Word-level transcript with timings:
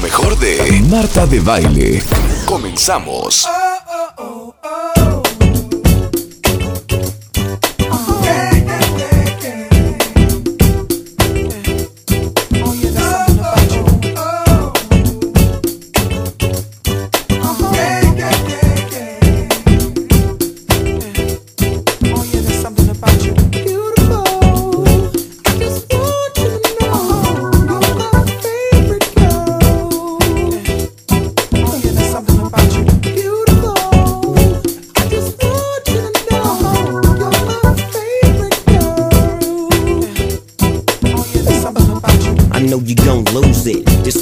mejor 0.00 0.38
de 0.38 0.82
Marta 0.88 1.26
de 1.26 1.40
Baile. 1.40 2.02
Comenzamos. 2.46 3.46
I 4.62 4.79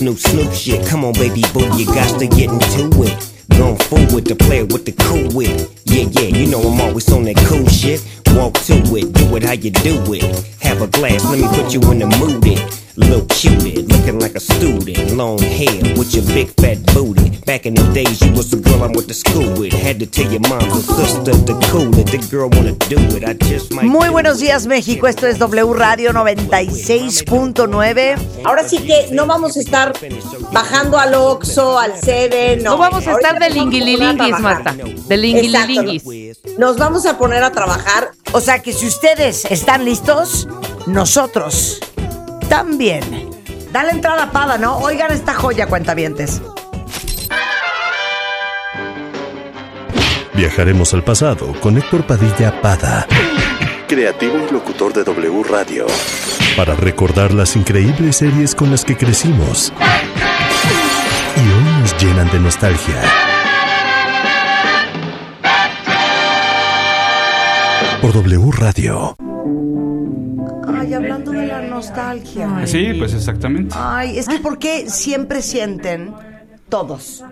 new 0.08 0.16
Snoop 0.16 0.52
shit. 0.54 0.86
Come 0.86 1.04
on, 1.04 1.12
baby 1.14 1.42
boo, 1.52 1.68
you 1.76 1.84
got 1.84 2.18
to 2.18 2.26
get 2.26 2.48
into 2.48 2.88
it. 3.02 3.32
Going 3.50 3.76
forward 3.76 4.24
to 4.26 4.34
play 4.34 4.36
with 4.36 4.36
the 4.36 4.36
player 4.36 4.64
with 4.64 4.84
the 4.86 4.92
cool 4.92 5.28
wit. 5.36 5.70
Yeah, 5.84 6.08
yeah, 6.12 6.28
you 6.36 6.46
know 6.50 6.60
I'm 6.60 6.80
always 6.80 7.10
on 7.12 7.24
that 7.24 7.36
cool 7.48 7.66
shit. 7.68 8.00
Walk 8.28 8.54
to 8.68 8.74
it, 8.96 9.12
do 9.12 9.36
it 9.36 9.42
how 9.42 9.52
you 9.52 9.70
do 9.70 10.00
it. 10.14 10.24
Have 10.62 10.80
a 10.80 10.86
glass, 10.86 11.24
let 11.24 11.38
me 11.38 11.46
put 11.48 11.74
you 11.74 11.80
in 11.92 11.98
the 11.98 12.06
mood. 12.18 12.46
It. 12.46 12.87
Little 12.98 13.24
cutie, 13.28 13.82
looking 13.82 14.18
like 14.18 14.34
a 14.34 14.40
student. 14.40 15.14
Long 15.16 15.38
hair 15.38 15.94
with 15.96 16.12
your 16.14 16.24
big 16.34 16.48
fat 16.60 16.78
booty. 16.92 17.30
Back 17.46 17.64
in 17.64 17.74
the 17.74 17.84
days, 17.94 18.20
you 18.20 18.32
was 18.32 18.50
the 18.50 18.56
girl 18.56 18.82
I 18.82 18.88
went 18.88 19.06
to 19.06 19.14
school 19.14 19.54
with. 19.56 19.72
Had 19.72 20.00
to 20.00 20.06
tell 20.06 20.28
your 20.28 20.40
mom 20.48 20.62
and 20.62 20.82
sister 20.82 21.32
to 21.46 21.54
cool 21.70 21.96
it. 21.96 22.08
The 22.10 22.18
girl 22.28 22.48
wanna 22.50 22.72
do 22.90 22.98
it. 23.16 23.22
I 23.22 23.34
just 23.34 23.72
might. 23.72 23.84
Muy 23.84 24.08
buenos 24.08 24.40
días 24.40 24.66
México, 24.66 25.06
esto 25.06 25.28
es 25.28 25.38
W 25.38 25.72
Radio 25.74 26.12
96.9. 26.12 28.16
Ahora 28.44 28.68
sí 28.68 28.78
que 28.78 29.10
no 29.12 29.26
vamos 29.26 29.56
a 29.56 29.60
estar 29.60 29.92
bajando 30.52 30.98
al 30.98 31.14
Oxxo, 31.14 31.78
al 31.78 31.96
Seven. 32.00 32.64
No, 32.64 32.72
No 32.72 32.78
vamos 32.78 33.06
a 33.06 33.12
estar 33.12 33.38
de 33.38 33.48
trabajar. 33.48 34.40
Marta. 34.40 34.74
De 35.08 35.16
lingililinguis. 35.16 36.02
Nos 36.58 36.76
vamos 36.76 37.06
a 37.06 37.16
poner 37.16 37.44
a 37.44 37.52
trabajar. 37.52 38.10
O 38.32 38.40
sea 38.40 38.58
que 38.58 38.72
si 38.72 38.86
ustedes 38.86 39.44
están 39.44 39.84
listos, 39.84 40.48
nosotros 40.86 41.78
también. 42.48 43.02
Dale 43.72 43.90
entrada 43.92 44.24
a 44.24 44.30
Pada, 44.32 44.58
¿no? 44.58 44.78
Oigan 44.78 45.12
esta 45.12 45.34
joya, 45.34 45.66
cuentavientes. 45.66 46.40
Viajaremos 50.34 50.94
al 50.94 51.02
pasado 51.02 51.52
con 51.60 51.76
Héctor 51.76 52.06
Padilla 52.06 52.60
Pada 52.62 53.06
Creativo 53.88 54.36
y 54.48 54.52
locutor 54.52 54.92
de 54.92 55.02
W 55.02 55.42
Radio. 55.42 55.86
para 56.56 56.74
recordar 56.74 57.32
las 57.32 57.56
increíbles 57.56 58.16
series 58.16 58.54
con 58.54 58.70
las 58.70 58.84
que 58.84 58.96
crecimos 58.96 59.72
y 61.36 61.40
hoy 61.40 61.80
nos 61.80 61.96
llenan 62.02 62.30
de 62.30 62.38
nostalgia. 62.40 63.02
Por 68.02 68.12
W 68.12 68.50
Radio. 68.52 69.16
Ay, 71.78 71.84
nostalgia. 71.86 72.66
Sí, 72.66 72.94
pues 72.98 73.14
exactamente. 73.14 73.74
Ay, 73.78 74.18
es 74.18 74.28
que 74.28 74.38
¿por 74.38 74.58
qué 74.58 74.88
siempre 74.90 75.42
sienten 75.42 76.12
todos 76.68 77.24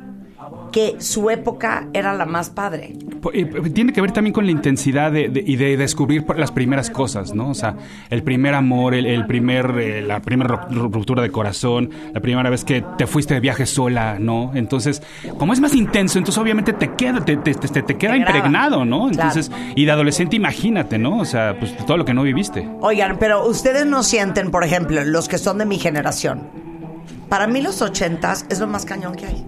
que 0.76 0.96
su 1.00 1.30
época 1.30 1.88
era 1.94 2.12
la 2.12 2.26
más 2.26 2.50
padre? 2.50 2.92
Eh, 3.32 3.46
Tiene 3.72 3.94
que 3.94 4.02
ver 4.02 4.12
también 4.12 4.34
con 4.34 4.44
la 4.44 4.52
intensidad 4.52 5.10
de, 5.10 5.30
de- 5.30 5.42
y 5.46 5.56
de 5.56 5.74
descubrir 5.78 6.26
las 6.36 6.52
primeras 6.52 6.90
cosas, 6.90 7.34
¿no? 7.34 7.48
O 7.48 7.54
sea, 7.54 7.76
el 8.10 8.22
primer 8.22 8.52
amor, 8.52 8.94
el, 8.94 9.06
el 9.06 9.26
primer, 9.26 9.70
eh, 9.78 10.02
la 10.02 10.20
primera 10.20 10.68
ru- 10.68 10.92
ruptura 10.92 11.22
de 11.22 11.30
corazón, 11.30 11.88
la 12.12 12.20
primera 12.20 12.50
vez 12.50 12.62
que 12.62 12.84
te 12.98 13.06
fuiste 13.06 13.32
de 13.32 13.40
viaje 13.40 13.64
sola, 13.64 14.18
¿no? 14.20 14.50
Entonces, 14.54 15.02
como 15.38 15.54
es 15.54 15.60
más 15.60 15.74
intenso, 15.74 16.18
entonces 16.18 16.36
obviamente 16.42 16.74
te 16.74 16.92
queda, 16.92 17.24
te, 17.24 17.38
te- 17.38 17.54
te- 17.54 17.82
te 17.82 17.96
queda 17.96 18.14
impregnado, 18.14 18.84
¿no? 18.84 19.08
Claro. 19.08 19.30
Entonces, 19.30 19.50
y 19.76 19.86
de 19.86 19.90
adolescente 19.92 20.36
imagínate, 20.36 20.98
¿no? 20.98 21.20
O 21.20 21.24
sea, 21.24 21.56
pues 21.58 21.74
todo 21.86 21.96
lo 21.96 22.04
que 22.04 22.12
no 22.12 22.22
viviste. 22.22 22.68
Oigan, 22.82 23.16
pero 23.18 23.46
ustedes 23.48 23.86
no 23.86 24.02
sienten, 24.02 24.50
por 24.50 24.62
ejemplo, 24.62 25.02
los 25.04 25.26
que 25.26 25.38
son 25.38 25.56
de 25.56 25.64
mi 25.64 25.78
generación. 25.78 26.42
Para 27.30 27.46
mí 27.46 27.62
los 27.62 27.80
ochentas 27.80 28.44
es 28.50 28.60
lo 28.60 28.66
más 28.66 28.84
cañón 28.84 29.14
que 29.14 29.24
hay. 29.24 29.46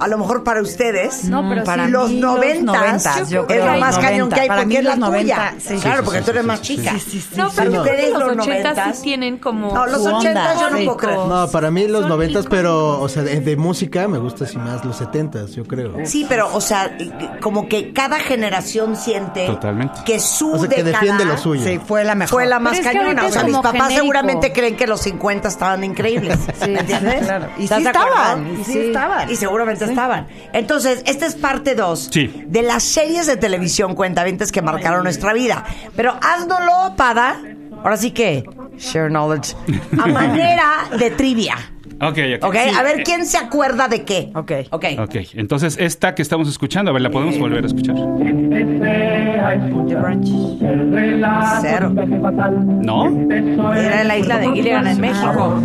A 0.00 0.08
lo 0.08 0.18
mejor 0.18 0.42
para 0.44 0.60
ustedes, 0.60 1.24
No, 1.24 1.46
pero 1.48 1.64
Para 1.64 1.86
sí. 1.86 1.90
los 1.92 2.10
noventas, 2.10 3.28
yo 3.30 3.42
es 3.42 3.46
creo, 3.46 3.66
lo 3.66 3.78
más 3.78 3.94
90. 3.96 4.00
cañón 4.00 4.28
que 4.30 4.40
hay 4.40 4.48
Para 4.48 4.60
porque 4.62 4.68
mí 4.68 4.76
es 4.76 4.84
la 4.84 4.96
los 4.96 5.10
tuya. 5.10 5.36
90, 5.36 5.54
sí. 5.60 5.76
claro, 5.76 5.96
Sí, 5.98 6.04
porque 6.04 6.18
sí, 6.18 6.24
tú 6.24 6.30
eres 6.30 6.42
sí, 6.42 6.46
más 6.48 6.62
chica. 6.62 6.92
sí, 6.92 7.00
sí, 7.00 7.20
sí, 7.20 7.28
No, 7.36 7.50
pero 7.54 7.70
no. 7.70 7.80
Ustedes 7.82 8.10
los 8.12 8.20
los 8.20 8.30
80 8.46 8.46
noventas. 8.46 8.96
sí 8.96 9.02
tienen 9.04 9.38
como... 9.38 9.72
No, 9.74 9.86
los 9.86 10.06
ochentas 10.06 10.60
yo 10.60 10.70
no 10.70 10.76
puedo 10.78 10.96
creer. 10.96 11.18
No, 11.18 11.48
para 11.50 11.70
mí 11.70 11.86
los 11.88 12.06
noventas, 12.06 12.46
pero, 12.48 13.00
o 13.00 13.08
sea, 13.08 13.22
de, 13.22 13.40
de 13.40 13.56
música 13.56 14.08
me 14.08 14.18
gusta 14.18 14.44
así 14.44 14.58
más 14.58 14.84
los 14.84 14.96
setentas, 14.96 15.52
yo 15.54 15.64
creo. 15.64 15.94
Sí, 16.04 16.26
pero, 16.28 16.48
o 16.54 16.60
sea, 16.60 16.96
como 17.40 17.68
que 17.68 17.92
cada 17.92 18.18
generación 18.20 18.96
siente 18.96 19.46
Totalmente. 19.46 20.00
que 20.04 20.18
su 20.20 20.52
O 20.52 20.58
sea, 20.58 20.68
que 20.68 20.82
defiende 20.82 21.24
lo 21.24 21.38
suyo. 21.38 21.64
Sí, 21.64 21.78
fue 21.84 22.04
la 22.04 22.14
mejor. 22.14 22.30
fue 22.30 22.46
la 22.46 22.58
más 22.58 22.78
es 22.78 22.84
cañona. 22.84 23.24
O 23.26 23.30
sea, 23.30 23.42
es 23.42 23.46
mis 23.46 23.56
papás 23.56 23.72
genérico. 23.72 24.00
seguramente 24.00 24.52
creen 24.52 24.76
que 24.76 24.86
los 24.86 25.00
50 25.02 25.48
estaban 25.48 25.84
increíbles. 25.84 26.38
¿Me 26.60 26.80
entiendes? 26.80 27.24
claro. 27.26 27.48
Y 27.58 27.64
¿Estás 27.64 27.78
sí 27.80 27.86
estaban, 27.86 28.60
y 28.60 28.64
sí 28.64 28.78
estaban. 28.78 29.30
Y 29.30 29.36
seguramente 29.36 29.83
estaban. 29.84 30.26
Entonces, 30.52 31.02
esta 31.06 31.26
es 31.26 31.34
parte 31.34 31.74
2 31.74 32.08
Sí. 32.12 32.44
de 32.46 32.62
las 32.62 32.82
series 32.82 33.26
de 33.26 33.36
televisión 33.36 33.94
cuentavientes 33.94 34.50
que 34.52 34.62
marcaron 34.62 35.04
nuestra 35.04 35.32
vida. 35.32 35.64
Pero 35.96 36.14
haznoslo, 36.20 36.96
Pada. 36.96 37.40
Ahora 37.82 37.96
sí 37.96 38.10
que, 38.12 38.44
share 38.78 39.08
knowledge. 39.10 39.54
A 40.00 40.06
manera 40.08 40.88
de 40.98 41.10
trivia. 41.10 41.54
ok, 42.00 42.18
ok. 42.40 42.44
¿Ok? 42.44 42.54
Sí, 42.64 42.70
A 42.78 42.82
ver 42.82 43.00
eh, 43.00 43.02
quién 43.04 43.26
se 43.26 43.36
acuerda 43.38 43.88
de 43.88 44.04
qué. 44.04 44.30
Ok. 44.34 44.52
Ok. 44.70 44.84
Ok, 44.98 45.14
entonces 45.34 45.76
esta 45.78 46.14
que 46.14 46.22
estamos 46.22 46.48
escuchando, 46.48 46.90
a 46.90 46.94
ver, 46.94 47.02
¿la 47.02 47.10
podemos 47.10 47.38
volver 47.38 47.64
a 47.64 47.66
escuchar? 47.66 47.94
The 49.44 49.94
Branch. 49.96 50.28
Cero. 51.60 51.92
¿No? 51.94 53.06
Era 53.74 54.02
en 54.02 54.08
la 54.08 54.16
isla 54.18 54.38
de 54.38 54.48
Gilligan 54.52 54.86
en 54.86 55.00
México. 55.00 55.62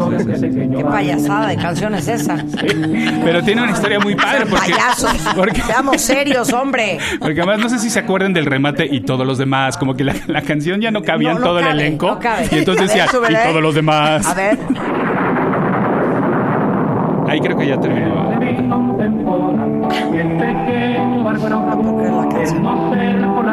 Qué 0.78 0.84
payasada 0.84 1.48
de 1.48 1.56
canción 1.58 1.96
es 1.96 2.08
esa. 2.08 2.36
Pero 3.24 3.42
tiene 3.44 3.64
una 3.64 3.72
historia 3.72 4.00
muy 4.00 4.16
padre 4.16 4.46
porque... 4.50 4.72
Payasos. 4.72 5.14
porque- 5.36 5.62
Seamos 5.62 6.02
serios, 6.02 6.52
hombre. 6.54 6.98
Porque 7.20 7.42
además 7.42 7.60
no 7.60 7.70
sé 7.70 7.80
si 7.80 7.90
se 7.90 8.00
acuerdan 8.00 8.34
del 8.34 8.46
remate 8.46 8.86
y 8.90 9.02
todos 9.02 9.26
los 9.26 9.38
demás, 9.38 9.78
como 9.78 9.94
que 9.96 10.04
la, 10.04 10.14
la 10.28 10.42
canción 10.42 10.82
ya 10.82 10.92
no 10.92 11.02
cabía 11.02 11.30
No, 11.30 11.36
en 11.36 11.42
no 11.42 11.48
todo 11.48 11.60
cabe, 11.60 11.72
el 11.72 11.80
elenco. 11.80 12.08
no 12.08 12.20
cabe. 12.20 12.48
Y 12.52 12.56
entonces 12.58 12.92
A 12.92 12.96
ver, 12.96 13.06
decía, 13.08 13.46
y 13.46 13.48
todos 13.50 13.62
los 13.62 13.76
demás. 13.76 14.28
A 14.28 14.34
ver. 14.34 14.58
Ahí 17.28 17.40
creo 17.40 17.58
que 17.58 17.68
ya 17.68 17.80
terminó. 17.80 18.30
Porque 21.84 22.04
es 22.04 22.12
la 22.12 22.30
canción. 22.30 23.39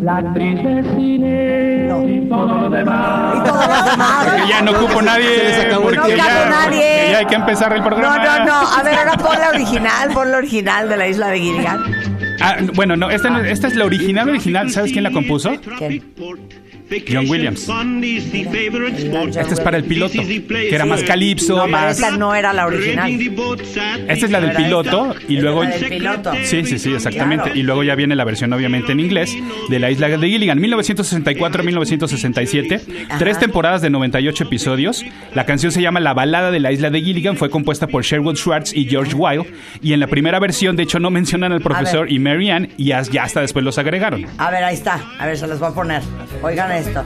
No. 0.00 0.18
Y 2.08 2.20
todos 2.28 2.62
los 2.62 2.72
demás. 2.72 3.34
Porque 4.24 4.48
ya 4.48 4.62
no 4.62 4.70
ocupo 4.72 5.02
nadie. 5.02 5.68
Porque 5.82 5.96
No 5.96 6.08
ya, 6.08 6.46
nadie. 6.48 6.70
porque 6.70 7.08
ya 7.12 7.18
hay 7.18 7.26
que 7.26 7.34
empezar 7.34 7.72
el 7.72 7.80
No, 7.80 7.84
programa. 7.86 8.38
no, 8.40 8.46
no. 8.46 8.68
A 8.76 8.82
ver, 8.82 8.94
ahora 8.94 9.12
pon 9.16 9.38
la 9.40 9.48
original. 9.50 10.10
Pon 10.12 10.30
la 10.30 10.38
original 10.38 10.88
de 10.88 10.96
la 10.96 11.08
isla 11.08 11.28
de 11.28 11.40
Gilligan. 11.40 11.78
Ah, 12.40 12.56
bueno, 12.74 12.96
no 12.96 13.10
esta, 13.10 13.28
no- 13.28 13.40
esta 13.40 13.66
es 13.68 13.76
la 13.76 13.84
original, 13.84 14.28
original. 14.30 14.70
¿Sabes 14.70 14.92
quién 14.92 15.04
la 15.04 15.10
compuso? 15.10 15.52
¿Quién? 15.78 16.02
John 17.08 17.28
Williams. 17.28 17.68
Esta 19.36 19.54
es 19.54 19.60
para 19.60 19.76
el 19.76 19.84
piloto, 19.84 20.20
que 20.22 20.74
era 20.74 20.84
más 20.84 21.02
calipso, 21.02 21.56
No, 21.56 21.68
más... 21.68 21.98
esa 21.98 22.16
no 22.16 22.34
era 22.34 22.52
la 22.52 22.66
original. 22.66 23.10
Esta 24.08 24.26
es 24.26 24.30
la 24.30 24.40
del 24.40 24.50
¿Era 24.50 24.58
piloto 24.58 25.14
y 25.28 25.38
luego... 25.38 25.62
La 25.64 25.70
del 25.70 25.88
piloto. 25.88 26.32
Sí, 26.42 26.64
sí, 26.64 26.78
sí, 26.78 26.92
exactamente. 26.92 27.44
Claro. 27.44 27.58
Y 27.58 27.62
luego 27.62 27.82
ya 27.84 27.94
viene 27.94 28.16
la 28.16 28.24
versión 28.24 28.52
obviamente 28.52 28.92
en 28.92 29.00
inglés 29.00 29.34
de 29.68 29.78
La 29.78 29.90
Isla 29.90 30.08
de 30.08 30.28
Gilligan, 30.28 30.58
1964-1967. 30.58 32.80
Tres 33.18 33.38
temporadas 33.38 33.82
de 33.82 33.90
98 33.90 34.44
episodios. 34.44 35.04
La 35.34 35.44
canción 35.46 35.72
se 35.72 35.82
llama 35.82 36.00
La 36.00 36.14
Balada 36.14 36.50
de 36.50 36.60
la 36.60 36.72
Isla 36.72 36.88
de 36.90 37.02
Gilligan. 37.02 37.36
Fue 37.36 37.50
compuesta 37.50 37.86
por 37.86 38.02
Sherwood 38.02 38.36
Schwartz 38.36 38.72
y 38.74 38.86
George 38.86 39.14
Wilde. 39.14 39.52
Y 39.82 39.92
en 39.92 40.00
la 40.00 40.06
primera 40.06 40.40
versión, 40.40 40.76
de 40.76 40.84
hecho, 40.84 40.98
no 40.98 41.10
mencionan 41.10 41.52
al 41.52 41.60
profesor 41.60 42.10
y 42.10 42.18
Mary 42.18 42.50
Ann 42.50 42.70
y 42.76 42.86
ya 42.86 43.02
hasta 43.22 43.40
después 43.40 43.64
los 43.64 43.78
agregaron. 43.78 44.26
A 44.38 44.50
ver, 44.50 44.64
ahí 44.64 44.74
está. 44.74 45.00
A 45.18 45.26
ver, 45.26 45.36
se 45.36 45.46
las 45.46 45.58
voy 45.58 45.70
a 45.70 45.74
poner. 45.74 46.02
Oigan 46.42 46.70
Oigan 46.70 46.79
esto. 46.80 47.04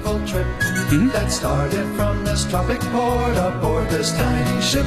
That 1.12 1.29
started 1.31 1.85
from 1.97 2.25
this 2.25 2.47
tropic 2.49 2.79
port 2.93 3.37
aboard 3.37 3.88
this 3.88 4.12
tiny 4.17 4.61
ship. 4.62 4.85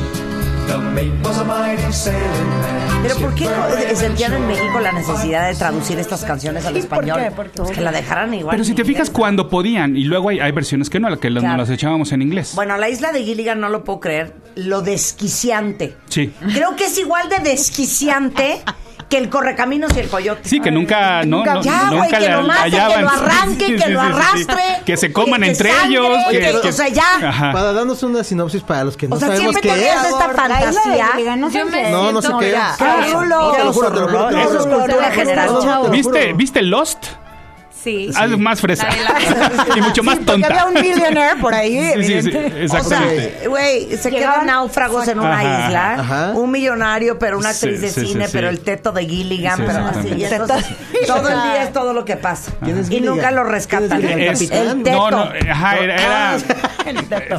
The 0.67 0.77
mate 0.77 1.11
was 1.23 1.37
a 1.37 1.43
mighty 1.45 1.91
sailing 1.93 2.19
man. 2.61 3.01
Pero 3.03 3.15
¿por 3.17 3.35
qué 3.35 3.45
no 3.45 3.95
sentían 3.95 4.33
en 4.33 4.47
México 4.47 4.79
la 4.81 4.91
necesidad 4.91 5.47
de 5.49 5.55
traducir 5.55 5.97
estas 5.99 6.23
canciones 6.25 6.65
al 6.65 6.75
español? 6.75 7.21
Pues 7.55 7.71
que 7.71 7.81
la 7.81 7.91
dejaran 7.91 8.33
igual. 8.33 8.53
Pero 8.55 8.63
si 8.65 8.73
te 8.73 8.83
fijas 8.83 9.09
cuando 9.09 9.49
podían, 9.49 9.95
y 9.95 10.03
luego 10.05 10.29
hay, 10.29 10.39
hay 10.39 10.51
versiones 10.51 10.89
que 10.89 10.99
no, 10.99 11.17
que 11.19 11.29
lo- 11.29 11.39
Claro. 11.39 11.57
nos 11.57 11.69
las 11.69 11.75
echábamos 11.75 12.11
en 12.11 12.21
inglés. 12.21 12.51
Bueno, 12.55 12.75
la 12.77 12.89
isla 12.89 13.11
de 13.13 13.23
Gilligan 13.23 13.59
no 13.61 13.69
lo 13.69 13.83
puedo 13.85 13.99
creer. 14.01 14.33
Lo 14.55 14.81
desquiciante. 14.81 15.95
Sí. 16.09 16.33
Creo 16.53 16.75
que 16.75 16.85
es 16.85 16.97
igual 16.97 17.29
de 17.29 17.39
desquiciante 17.49 18.61
que 19.09 19.17
el 19.17 19.29
correcaminos 19.29 19.91
y 19.95 19.99
el 20.01 20.09
coyote. 20.09 20.41
Sí, 20.43 20.59
que 20.59 20.69
nunca, 20.69 21.23
no, 21.23 21.45
no, 21.45 21.61
Ya, 21.61 21.85
güey, 21.87 22.01
nunca 22.01 22.17
que 22.19 22.25
le 22.25 22.31
lo 22.31 22.41
mate, 22.43 22.71
que 22.71 22.77
lo 22.77 23.09
arranque, 23.09 23.65
Sí, 23.67 23.71
que 23.75 23.81
sí, 23.83 23.89
lo 23.91 24.01
sí, 24.01 24.07
sí. 24.07 24.13
arrastre. 24.13 24.63
Que 24.85 24.97
se 24.97 25.13
coman 25.13 25.41
que 25.41 25.47
entre 25.47 25.71
sangre, 25.71 25.87
ellos. 25.97 26.17
que- 26.29 26.39
que- 26.61 26.67
o 26.67 26.71
sea, 26.73 26.87
ya. 26.89 27.29
Ajá. 27.29 27.51
Para 27.53 27.71
darnos 27.73 28.03
una 28.03 28.23
sinopsis 28.23 28.63
para 28.63 28.83
los 28.83 28.97
que 28.97 29.07
no 29.07 29.15
O 29.15 29.19
sea, 29.19 29.29
sabemos 29.29 29.55
siempre 29.55 29.79
qué 29.79 29.87
es. 29.89 30.03
esta 30.03 30.29
fantasía. 30.29 31.09
Me 31.15 31.91
No, 31.91 32.11
no 32.11 32.21
sé 32.21 32.29
qué 32.39 32.51
ya- 32.51 32.73
es. 32.73 32.79
No, 33.13 33.23
lo 33.23 33.51
lo 33.89 34.07
lo. 34.09 34.29
Eso 34.31 34.59
es 34.59 34.65
cultura 34.65 34.87
No, 34.87 35.01
no, 35.01 35.11
general. 35.11 35.47
no, 35.53 35.61
no, 35.61 35.83
lo 35.83 35.89
¿Viste, 35.89 36.21
juro. 36.25 36.37
¿Viste 36.37 36.61
Lost? 36.63 37.05
Sí. 37.87 38.09
Algo 38.15 38.37
más 38.37 38.59
fresa. 38.59 38.85
La 38.89 39.13
de 39.19 39.29
la- 39.73 39.77
y 39.77 39.81
mucho 39.81 40.03
más 40.03 40.15
Porque 40.15 40.31
tonta. 40.31 40.47
había 40.47 40.65
un 40.65 40.73
millionaire 40.73 41.39
por 41.39 41.53
ahí, 41.53 41.71
Sí, 41.71 42.03
sí, 42.03 42.03
sí, 42.03 42.13
evidente. 42.29 42.65
O 42.65 42.67
sea, 42.67 42.79
exactamente. 42.79 43.47
güey, 43.47 43.97
se 43.97 44.11
Llegaban- 44.11 44.33
quedan 44.33 44.45
náufragos 44.47 45.07
en 45.07 45.19
una 45.19 45.39
Ajá, 45.39 45.67
isla, 45.67 45.93
ajá. 45.93 46.31
un 46.35 46.51
millonario, 46.51 47.17
pero 47.17 47.37
una 47.37 47.49
actriz 47.49 47.75
Sí, 47.75 47.81
de 47.81 47.89
sí, 47.91 48.01
sí, 48.01 48.07
cine, 48.07 48.25
sí. 48.25 48.31
pero 48.33 48.49
el 48.49 48.59
teto 48.59 48.91
de 48.91 49.05
Gilligan, 49.05 49.57
Sí, 49.57 49.63
pero 49.65 49.79
así. 49.85 50.09
exactamente. 50.09 50.19
y 50.19 50.23
entonces, 50.25 51.07
todo 51.07 51.29
el 51.29 51.41
día 51.43 51.63
es 51.63 51.71
todo 51.73 51.93
lo 51.93 52.03
que 52.03 52.17
pasa. 52.17 52.51
¿Quién 52.63 52.77
es 52.77 52.91
Y 52.91 52.99
nunca 52.99 53.31
lo 53.31 53.43
¿Quién 53.43 53.53
rescatan. 53.53 54.03
es? 54.03 54.41
El 54.51 54.83
teto. 54.83 55.09
no, 55.11 55.11
no, 55.11 55.31
ajá, 55.49 55.77
era, 55.77 55.95
era, 55.95 56.33
Ah, 56.35 56.37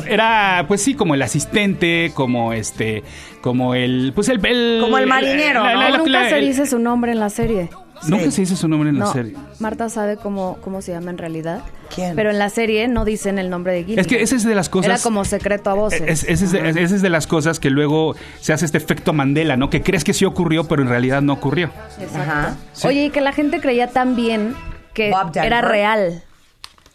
era, 0.08 0.64
pues 0.66 0.82
sí, 0.82 0.94
como 0.94 1.14
el 1.14 1.22
asistente, 1.22 2.10
como 2.14 2.52
este, 2.52 3.02
como 3.40 3.74
el, 3.74 4.12
pues 4.14 4.28
el, 4.28 4.44
el- 4.46 4.78
Como 4.80 4.98
el 4.98 5.06
marinero, 5.06 5.62
la- 5.64 5.74
¿no? 5.74 5.80
la- 5.80 5.90
la- 5.90 5.98
Nunca 5.98 6.10
la- 6.10 6.28
se 6.30 6.38
el- 6.38 6.46
dice 6.48 6.66
su 6.66 6.78
nombre 6.78 7.12
en 7.12 7.20
la 7.20 7.30
serie. 7.30 7.68
Nunca 8.06 8.30
se 8.30 8.42
dice 8.42 8.56
su 8.56 8.68
nombre 8.68 8.90
en 8.90 8.98
la 8.98 9.06
serie. 9.12 9.34
Marta 9.58 9.88
sabe 9.88 10.16
cómo, 10.16 10.58
cómo 10.62 10.82
se 10.82 10.92
llama 10.92 11.10
en 11.10 11.18
realidad. 11.18 11.62
¿Quién? 11.94 12.14
Pero 12.14 12.30
en 12.30 12.38
la 12.38 12.50
serie 12.50 12.86
no 12.86 13.04
dicen 13.04 13.38
el 13.38 13.50
nombre 13.50 13.72
de 13.72 13.80
Gilligan. 13.84 14.00
Es 14.00 14.06
que 14.06 14.22
esa 14.22 14.36
es 14.36 14.44
de 14.44 14.54
las 14.54 14.68
cosas. 14.68 14.90
Era 14.90 14.98
como 14.98 15.24
secreto 15.24 15.70
a 15.70 15.74
voces. 15.74 16.02
Es, 16.02 16.24
esa 16.24 16.44
es, 16.44 16.52
de- 16.52 16.68
esa 16.82 16.94
es 16.94 17.02
de 17.02 17.10
las 17.10 17.26
cosas 17.26 17.58
que 17.60 17.70
luego 17.70 18.14
se 18.40 18.52
hace 18.52 18.66
este 18.66 18.78
efecto 18.78 19.12
Mandela, 19.12 19.56
¿no? 19.56 19.70
Que 19.70 19.82
crees 19.82 20.04
que 20.04 20.12
sí 20.14 20.24
ocurrió, 20.24 20.64
pero 20.64 20.82
en 20.82 20.88
realidad 20.88 21.22
no 21.22 21.32
ocurrió. 21.32 21.70
Ajá. 22.14 22.56
Oye, 22.84 23.06
y 23.06 23.10
que 23.10 23.20
la 23.20 23.32
gente 23.32 23.60
creía 23.60 23.88
tan 23.88 24.14
bien 24.16 24.54
que 24.94 25.12
era 25.34 25.60
real. 25.62 26.22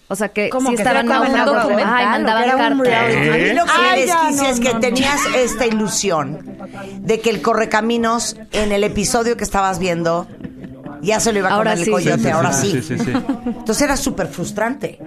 O 0.09 0.15
sea, 0.15 0.27
que 0.29 0.49
¿Cómo 0.49 0.69
sí 0.69 0.75
que 0.75 0.81
estaban 0.83 1.07
como 1.07 1.21
un 1.21 1.45
documental 1.45 1.95
Ay, 1.97 2.05
mandaban 2.05 2.43
era 2.43 2.55
un 2.55 2.79
cartas. 2.83 3.15
A 3.15 3.37
mí 3.37 3.53
lo 3.53 3.65
que 3.65 3.71
Ay, 3.73 4.01
me 4.01 4.05
ya, 4.05 4.23
desquicia 4.25 4.43
no, 4.43 4.49
es 4.49 4.59
que 4.59 4.73
no, 4.73 4.79
tenías 4.79 5.19
esta 5.37 5.65
ilusión 5.65 6.57
de 6.99 7.19
que 7.19 7.29
el 7.31 7.41
correcaminos 7.41 8.35
en 8.51 8.73
el 8.73 8.83
episodio 8.83 9.37
que 9.37 9.43
estabas 9.43 9.79
viendo 9.79 10.27
ya 11.03 11.19
se 11.19 11.31
lo 11.33 11.39
iba 11.39 11.49
a 11.49 11.53
Ahora 11.53 11.71
comer 11.71 11.87
el 11.87 11.91
coyote, 11.93 12.23
Sí, 12.23 12.29
ahora 12.29 12.53
sí, 12.53 12.71
sí. 12.71 12.81
sí, 12.81 12.97
sí, 12.97 13.05
sí. 13.05 13.11
Entonces 13.45 13.81
era 13.81 13.97
súper 13.97 14.27
frustrante. 14.27 14.99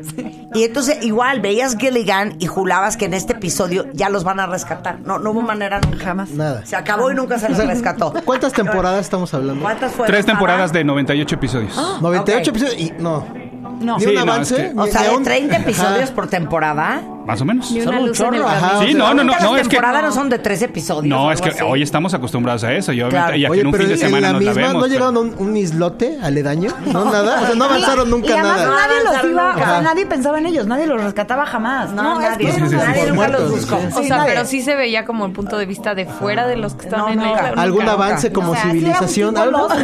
Y 0.54 0.64
entonces 0.64 0.98
igual 1.02 1.40
veías 1.40 1.76
Gilligan 1.76 2.37
y 2.38 2.46
jurabas 2.46 2.96
que 2.96 3.04
en 3.06 3.14
este 3.14 3.32
episodio 3.34 3.87
ya 3.93 4.08
los 4.08 4.25
van 4.25 4.40
a 4.40 4.46
rescatar. 4.46 5.00
No, 5.00 5.19
no 5.19 5.31
hubo 5.32 5.43
manera 5.43 5.81
nunca. 5.81 6.04
Jamás. 6.04 6.31
Nada. 6.31 6.64
Se 6.66 6.76
acabó 6.76 7.10
y 7.10 7.14
nunca 7.14 7.38
se 7.38 7.48
los 7.48 7.58
rescató. 7.58 8.12
¿Cuántas 8.25 8.52
temporadas 8.52 9.00
estamos 9.00 9.32
hablando? 9.34 9.62
¿Cuántas 9.62 9.93
fueron? 9.93 10.06
Tres 10.12 10.26
temporadas 10.26 10.72
de 10.72 10.84
98 10.84 11.34
episodios. 11.34 11.76
98 12.00 12.50
Ok. 12.50 12.56
episodios 12.56 12.81
y 12.81 12.93
no. 13.02 13.45
No. 13.80 13.96
Ni 13.98 14.04
Sí, 14.04 14.08
un 14.10 14.14
no, 14.14 14.20
avance. 14.22 14.54
es 14.54 14.60
que- 14.68 14.74
ni- 14.74 14.80
O 14.80 14.86
sea, 14.86 15.02
de 15.02 15.10
un- 15.16 15.22
30 15.24 15.56
episodios 15.56 16.04
Ajá. 16.04 16.14
por 16.14 16.26
temporada. 16.28 17.02
Más 17.26 17.40
o 17.40 17.44
menos. 17.44 17.68
Ni 17.72 17.80
Son 17.80 17.88
una 17.88 17.98
un 18.02 18.08
luz 18.08 18.20
en 18.20 18.26
el 18.26 18.32
chorro. 18.40 18.48
Ajá, 18.48 18.68
Sí, 18.78 18.84
o 18.84 18.86
sea, 18.86 18.92
no, 18.98 19.14
no, 19.14 19.24
no, 19.24 19.32
Ahorita 19.32 19.44
no, 19.44 19.52
las 19.56 19.62
es 19.62 19.68
que. 19.68 19.80
no 19.80 20.12
son 20.12 20.28
de 20.28 20.38
tres 20.38 20.62
episodios. 20.62 21.06
No, 21.06 21.32
es 21.32 21.40
que 21.40 21.48
así. 21.48 21.58
hoy 21.60 21.82
estamos 21.82 22.14
acostumbrados 22.14 22.62
a 22.62 22.72
eso. 22.72 22.92
Y, 22.92 23.02
obviamente, 23.02 23.16
Claro. 23.16 23.36
y 23.36 23.44
a 23.44 23.48
que 23.48 23.50
Oye, 23.52 23.60
en 23.62 23.66
un 23.66 23.72
pero 23.72 23.84
fin 23.84 23.92
de 23.92 23.98
semana 23.98 24.26
la 24.28 24.32
nos 24.34 24.42
la 24.44 24.50
misma 24.52 24.62
vemos. 24.68 24.74
no 24.74 24.80
pero- 24.82 24.92
llegaron 24.94 25.16
a 25.16 25.20
un, 25.20 25.34
un 25.48 25.56
islote 25.56 26.18
aledaño, 26.22 26.70
no 26.92 27.04
nada, 27.06 27.40
o 27.42 27.46
sea, 27.46 27.54
no 27.56 27.64
avanzaron 27.96 28.10
nunca 28.10 28.28
y 28.28 28.32
además 28.32 28.58
nada. 28.58 28.70
nadie 28.76 29.04
los 29.04 29.30
iba, 29.32 29.54
o 29.54 29.58
sea, 29.58 29.80
nadie 29.80 30.06
pensaba 30.06 30.38
en 30.38 30.46
ellos, 30.46 30.66
nadie 30.69 30.86
los 30.86 31.02
rescataba 31.02 31.46
jamás. 31.46 31.90
No, 31.90 32.20
nadie. 32.20 32.52
Nadie 32.60 33.10
nunca 33.10 33.28
los 33.28 33.50
buscó. 33.50 33.80
O 33.96 34.02
sea, 34.04 34.24
pero 34.24 34.44
sí 34.44 34.62
se 34.62 34.76
veía 34.76 35.04
como 35.04 35.26
el 35.26 35.32
punto 35.32 35.58
de 35.58 35.66
vista 35.66 35.96
de 35.96 36.06
fuera 36.06 36.46
de 36.46 36.56
los 36.56 36.74
que 36.74 36.84
estaban 36.84 37.12
en 37.14 37.22
la. 37.22 37.54
¿Algún 37.56 37.88
avance 37.88 38.30
como 38.32 38.54
civilización? 38.54 39.36
¿Algo? 39.36 39.66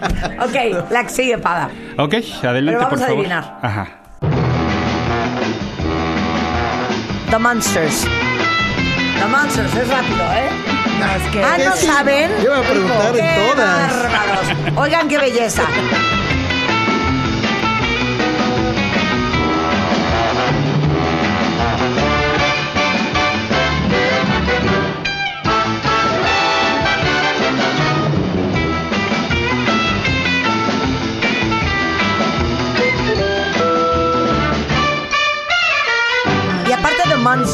¿No? 0.00 0.44
Ok, 0.44 0.90
la 0.90 1.04
que 1.04 1.10
sigue, 1.10 1.38
Pada. 1.38 1.68
Ok, 1.98 2.14
adelante, 2.42 2.78
Pero 2.78 2.78
vamos 2.78 2.88
por 2.90 2.98
a 2.98 3.00
favor. 3.06 3.12
adivinar. 3.18 3.58
Ajá. 3.62 3.88
The 7.30 7.38
Monsters. 7.38 8.06
The 9.18 9.26
Monsters, 9.26 9.74
es 9.74 9.88
rápido, 9.88 10.22
¿eh? 10.34 10.48
es 11.16 11.30
que- 11.32 11.42
Ah, 11.44 11.56
¿no 11.64 11.76
Sí, 11.76 11.86
saben? 11.86 12.30
yo 12.38 12.44
iba 12.44 12.58
a 12.58 12.62
preguntar 12.62 13.06
en 13.08 13.14
¡Qué 13.14 13.52
todas. 13.52 13.92
bárbaros! 14.02 14.78
Oigan, 14.78 15.08
qué 15.08 15.18
belleza. 15.18 15.62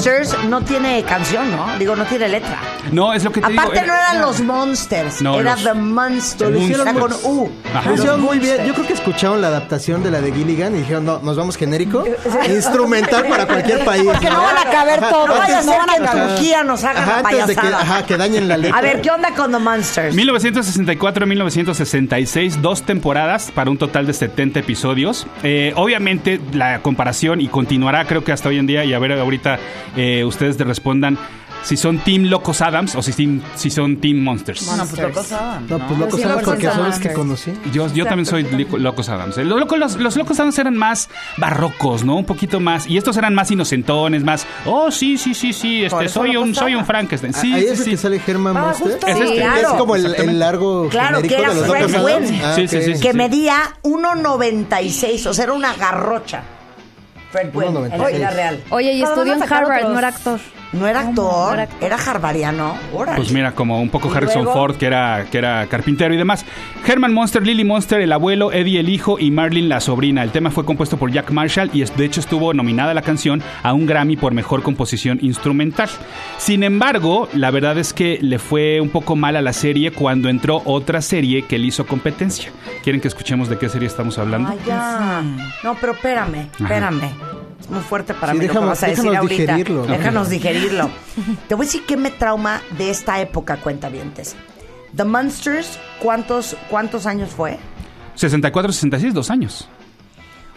Monsters, 0.06 0.44
no 0.48 0.62
tiene 0.62 1.02
canción, 1.02 1.50
¿no? 1.50 1.78
Digo, 1.78 1.94
no 1.94 2.04
tiene 2.06 2.28
letra. 2.28 2.58
No, 2.90 3.12
es 3.12 3.22
lo 3.22 3.30
que 3.32 3.40
te 3.40 3.48
digo. 3.50 3.60
Aparte 3.60 3.82
no 3.86 3.92
eran 3.94 4.20
los 4.22 4.40
Monsters, 4.40 5.20
No, 5.20 5.38
era 5.38 5.52
los- 5.54 5.64
The 5.64 5.74
Monsters. 5.74 6.50
Lo 6.50 6.58
hicieron 6.58 6.94
con 6.98 7.12
U. 7.24 7.50
Ajá. 7.74 7.88
Lo 7.90 7.94
hicieron 7.94 8.20
muy 8.22 8.38
bien. 8.38 8.64
Yo 8.66 8.72
creo 8.74 8.86
que 8.86 8.94
escucharon 8.94 9.40
la 9.42 9.48
adaptación 9.48 10.02
de 10.02 10.10
la 10.10 10.20
de 10.20 10.32
Gilligan 10.32 10.74
y 10.74 10.78
dijeron, 10.78 11.04
no, 11.04 11.18
nos 11.18 11.36
vamos 11.36 11.56
genérico. 11.56 12.04
Instrumental 12.48 13.26
para 13.28 13.46
cualquier 13.46 13.84
país. 13.84 14.04
Porque 14.04 14.30
no 14.30 14.42
van 14.42 14.56
a 14.56 14.70
caber 14.70 15.00
Ajá, 15.00 15.10
todos. 15.10 15.28
No 15.28 15.34
vaya 15.36 15.58
a 15.58 15.62
que. 15.62 16.20
Turquía 16.20 16.64
nos 16.64 16.82
hagan 16.84 17.02
Ajá, 17.02 17.22
la 17.22 17.28
antes 17.28 17.46
de 17.48 17.56
que, 17.56 17.66
ajá, 17.66 18.06
que 18.06 18.16
dañen 18.16 18.48
la 18.48 18.56
letra. 18.56 18.78
A 18.78 18.82
ver, 18.82 19.00
¿qué 19.02 19.10
onda 19.10 19.30
con 19.34 19.52
The 19.52 19.58
Monsters? 19.58 20.14
1964 20.14 21.26
1966, 21.26 22.62
dos 22.62 22.82
temporadas 22.82 23.50
para 23.54 23.70
un 23.70 23.76
total 23.78 24.06
de 24.06 24.14
70 24.14 24.60
episodios. 24.60 25.26
Eh, 25.42 25.72
obviamente 25.76 26.40
la 26.52 26.80
comparación 26.80 27.40
y 27.40 27.48
continuará 27.48 28.06
creo 28.06 28.24
que 28.24 28.32
hasta 28.32 28.48
hoy 28.48 28.58
en 28.58 28.66
día 28.66 28.84
y 28.84 28.94
a 28.94 28.98
ver 28.98 29.12
ahorita 29.12 29.58
eh, 29.96 30.24
ustedes 30.24 30.56
te 30.56 30.64
respondan 30.64 31.18
si 31.62 31.76
son 31.76 31.98
Team 31.98 32.24
Locos 32.24 32.62
Adams 32.62 32.94
o 32.94 33.02
si, 33.02 33.12
team- 33.12 33.42
si 33.54 33.68
son 33.68 33.98
Team 33.98 34.16
Monsters. 34.22 34.64
Bueno, 34.64 34.86
pues 34.88 35.02
lo 35.02 35.12
pasaban. 35.12 35.66
No, 35.68 35.78
pues 35.86 35.98
locos 35.98 36.18
Sí, 36.20 36.26
Locos 36.26 36.42
porque 36.44 36.66
son 36.70 36.84
los 36.86 36.98
que 36.98 37.08
Adams. 37.08 37.18
conocí. 37.18 37.52
Yo, 37.70 37.92
yo 37.92 38.06
también 38.06 38.24
soy 38.24 38.44
Locos 38.78 39.10
Adams. 39.10 39.36
Eh, 39.36 39.44
Los, 39.44 39.60
locos- 39.60 39.78
los- 39.78 39.96
los 39.96 40.16
Locos 40.16 40.40
Adams 40.40 40.58
eran 40.58 40.74
más 40.78 41.10
barrocos, 41.36 42.02
¿no? 42.02 42.16
Un 42.16 42.24
poquito 42.24 42.60
más. 42.60 42.86
Y 42.86 42.96
estos 42.96 43.18
eran 43.18 43.34
más 43.34 43.50
inocentones, 43.50 44.24
más. 44.24 44.46
Oh, 44.64 44.90
sí, 44.90 45.18
sí, 45.18 45.34
sí, 45.34 45.52
sí. 45.52 45.84
Este, 45.84 46.08
soy 46.08 46.32
Locos 46.32 46.48
un, 46.48 46.54
soy 46.54 46.68
un 46.72 46.78
Adams. 46.78 46.86
Frankenstein. 46.86 47.34
Sí, 47.34 47.52
Ahí 47.52 47.60
sí, 47.60 47.66
es 47.68 47.78
el 47.80 47.84
sí. 47.84 47.90
que 47.90 47.96
sale 47.98 48.20
Herman 48.26 48.56
Ah, 48.56 48.60
Monster. 48.62 48.92
justo. 48.92 49.06
Es 49.06 49.16
Sí, 49.18 49.22
este. 49.24 49.36
Claro. 49.36 49.60
es 49.60 49.74
como 49.74 49.96
el, 49.96 50.14
el 50.14 50.38
largo 50.38 50.88
Claro, 50.88 51.20
que 51.20 51.34
era 51.34 51.48
de 51.50 51.54
los 51.56 51.68
Fred 51.68 51.90
locos 51.90 52.10
Adams. 52.10 52.30
Ah, 52.42 52.52
Sí, 52.56 52.68
sí, 52.68 52.76
ok. 52.78 52.82
sí, 52.84 52.94
sí. 52.94 53.00
que 53.02 53.12
medía 53.12 53.56
1.96, 53.82 55.26
o 55.26 55.34
sea, 55.34 55.44
era 55.44 55.52
una 55.52 55.74
garrocha. 55.74 56.42
Fred 57.30 57.50
en 57.54 57.74
la 57.74 57.80
1.96. 57.98 58.12
vida 58.12 58.30
real. 58.30 58.64
Oye, 58.70 58.92
y 58.92 59.02
estudió 59.02 59.34
en 59.34 59.42
Harvard, 59.42 59.84
no 59.88 59.98
era 59.98 60.08
actor. 60.08 60.40
No 60.72 60.86
era 60.86 61.00
actor, 61.00 61.54
era 61.54 61.62
actor. 61.64 61.78
era 61.82 61.96
harvariano. 61.96 62.76
Órale. 62.94 63.16
Pues 63.16 63.32
mira, 63.32 63.52
como 63.52 63.80
un 63.80 63.88
poco 63.88 64.08
Y 64.12 64.16
Harrison 64.16 64.44
luego- 64.44 64.58
Ford, 64.58 64.76
que 64.76 64.86
era, 64.86 65.26
que 65.30 65.38
era 65.38 65.66
carpintero 65.66 66.14
y 66.14 66.16
demás. 66.16 66.44
Herman 66.86 67.12
Monster, 67.12 67.44
Lily 67.44 67.64
Monster, 67.64 68.00
el 68.00 68.12
abuelo, 68.12 68.52
Eddie 68.52 68.78
el 68.80 68.88
hijo 68.88 69.18
y 69.18 69.30
Marlene 69.30 69.68
la 69.68 69.80
sobrina. 69.80 70.22
El 70.22 70.30
tema 70.30 70.50
fue 70.50 70.64
compuesto 70.64 70.96
por 70.96 71.10
Jack 71.10 71.30
Marshall 71.32 71.70
y 71.72 71.82
de 71.84 72.04
hecho 72.04 72.20
estuvo 72.20 72.54
nominada 72.54 72.94
la 72.94 73.02
canción 73.02 73.42
a 73.62 73.72
un 73.72 73.86
Grammy 73.86 74.16
por 74.16 74.32
mejor 74.32 74.62
composición 74.62 75.18
instrumental. 75.22 75.88
Sin 76.38 76.62
embargo, 76.62 77.28
la 77.34 77.50
verdad 77.50 77.76
es 77.78 77.92
que 77.92 78.18
le 78.22 78.38
fue 78.38 78.80
un 78.80 78.90
poco 78.90 79.16
mal 79.16 79.36
a 79.36 79.42
la 79.42 79.52
serie 79.52 79.90
cuando 79.90 80.28
entró 80.28 80.62
otra 80.64 81.00
serie 81.02 81.42
que 81.42 81.58
le 81.58 81.66
hizo 81.66 81.86
competencia. 81.86 82.52
¿Quieren 82.84 83.00
que 83.00 83.08
escuchemos 83.08 83.48
de 83.48 83.58
qué 83.58 83.68
serie 83.68 83.88
estamos 83.88 84.18
hablando? 84.18 84.50
Ay, 84.50 84.58
ya. 84.66 85.22
No, 85.64 85.74
pero 85.80 85.92
espérame, 85.92 86.48
espérame. 86.58 87.10
Es 87.60 87.68
muy 87.70 87.80
fuerte 87.82 88.14
para 88.14 88.32
Sí, 88.32 88.38
mí 88.38 88.46
lo 88.46 88.52
que 88.52 88.58
vas 88.58 88.82
a 88.82 88.86
decir 88.86 89.04
déjanos 89.04 89.22
ahorita. 89.22 89.42
digerirlo. 89.56 89.86
Déjanos 89.86 90.28
digerirlo. 90.30 90.90
Te 91.48 91.54
voy 91.54 91.64
a 91.64 91.66
decir 91.66 91.82
qué 91.86 91.96
me 91.96 92.10
trauma 92.10 92.62
de 92.78 92.90
esta 92.90 93.20
época, 93.20 93.58
cuentavientes. 93.58 94.34
The 94.96 95.04
Monsters, 95.04 95.78
¿cuántos, 96.00 96.56
cuántos 96.68 97.06
años 97.06 97.30
fue? 97.30 97.58
64, 98.16 98.72
66, 98.72 99.14
dos 99.14 99.30
años. 99.30 99.68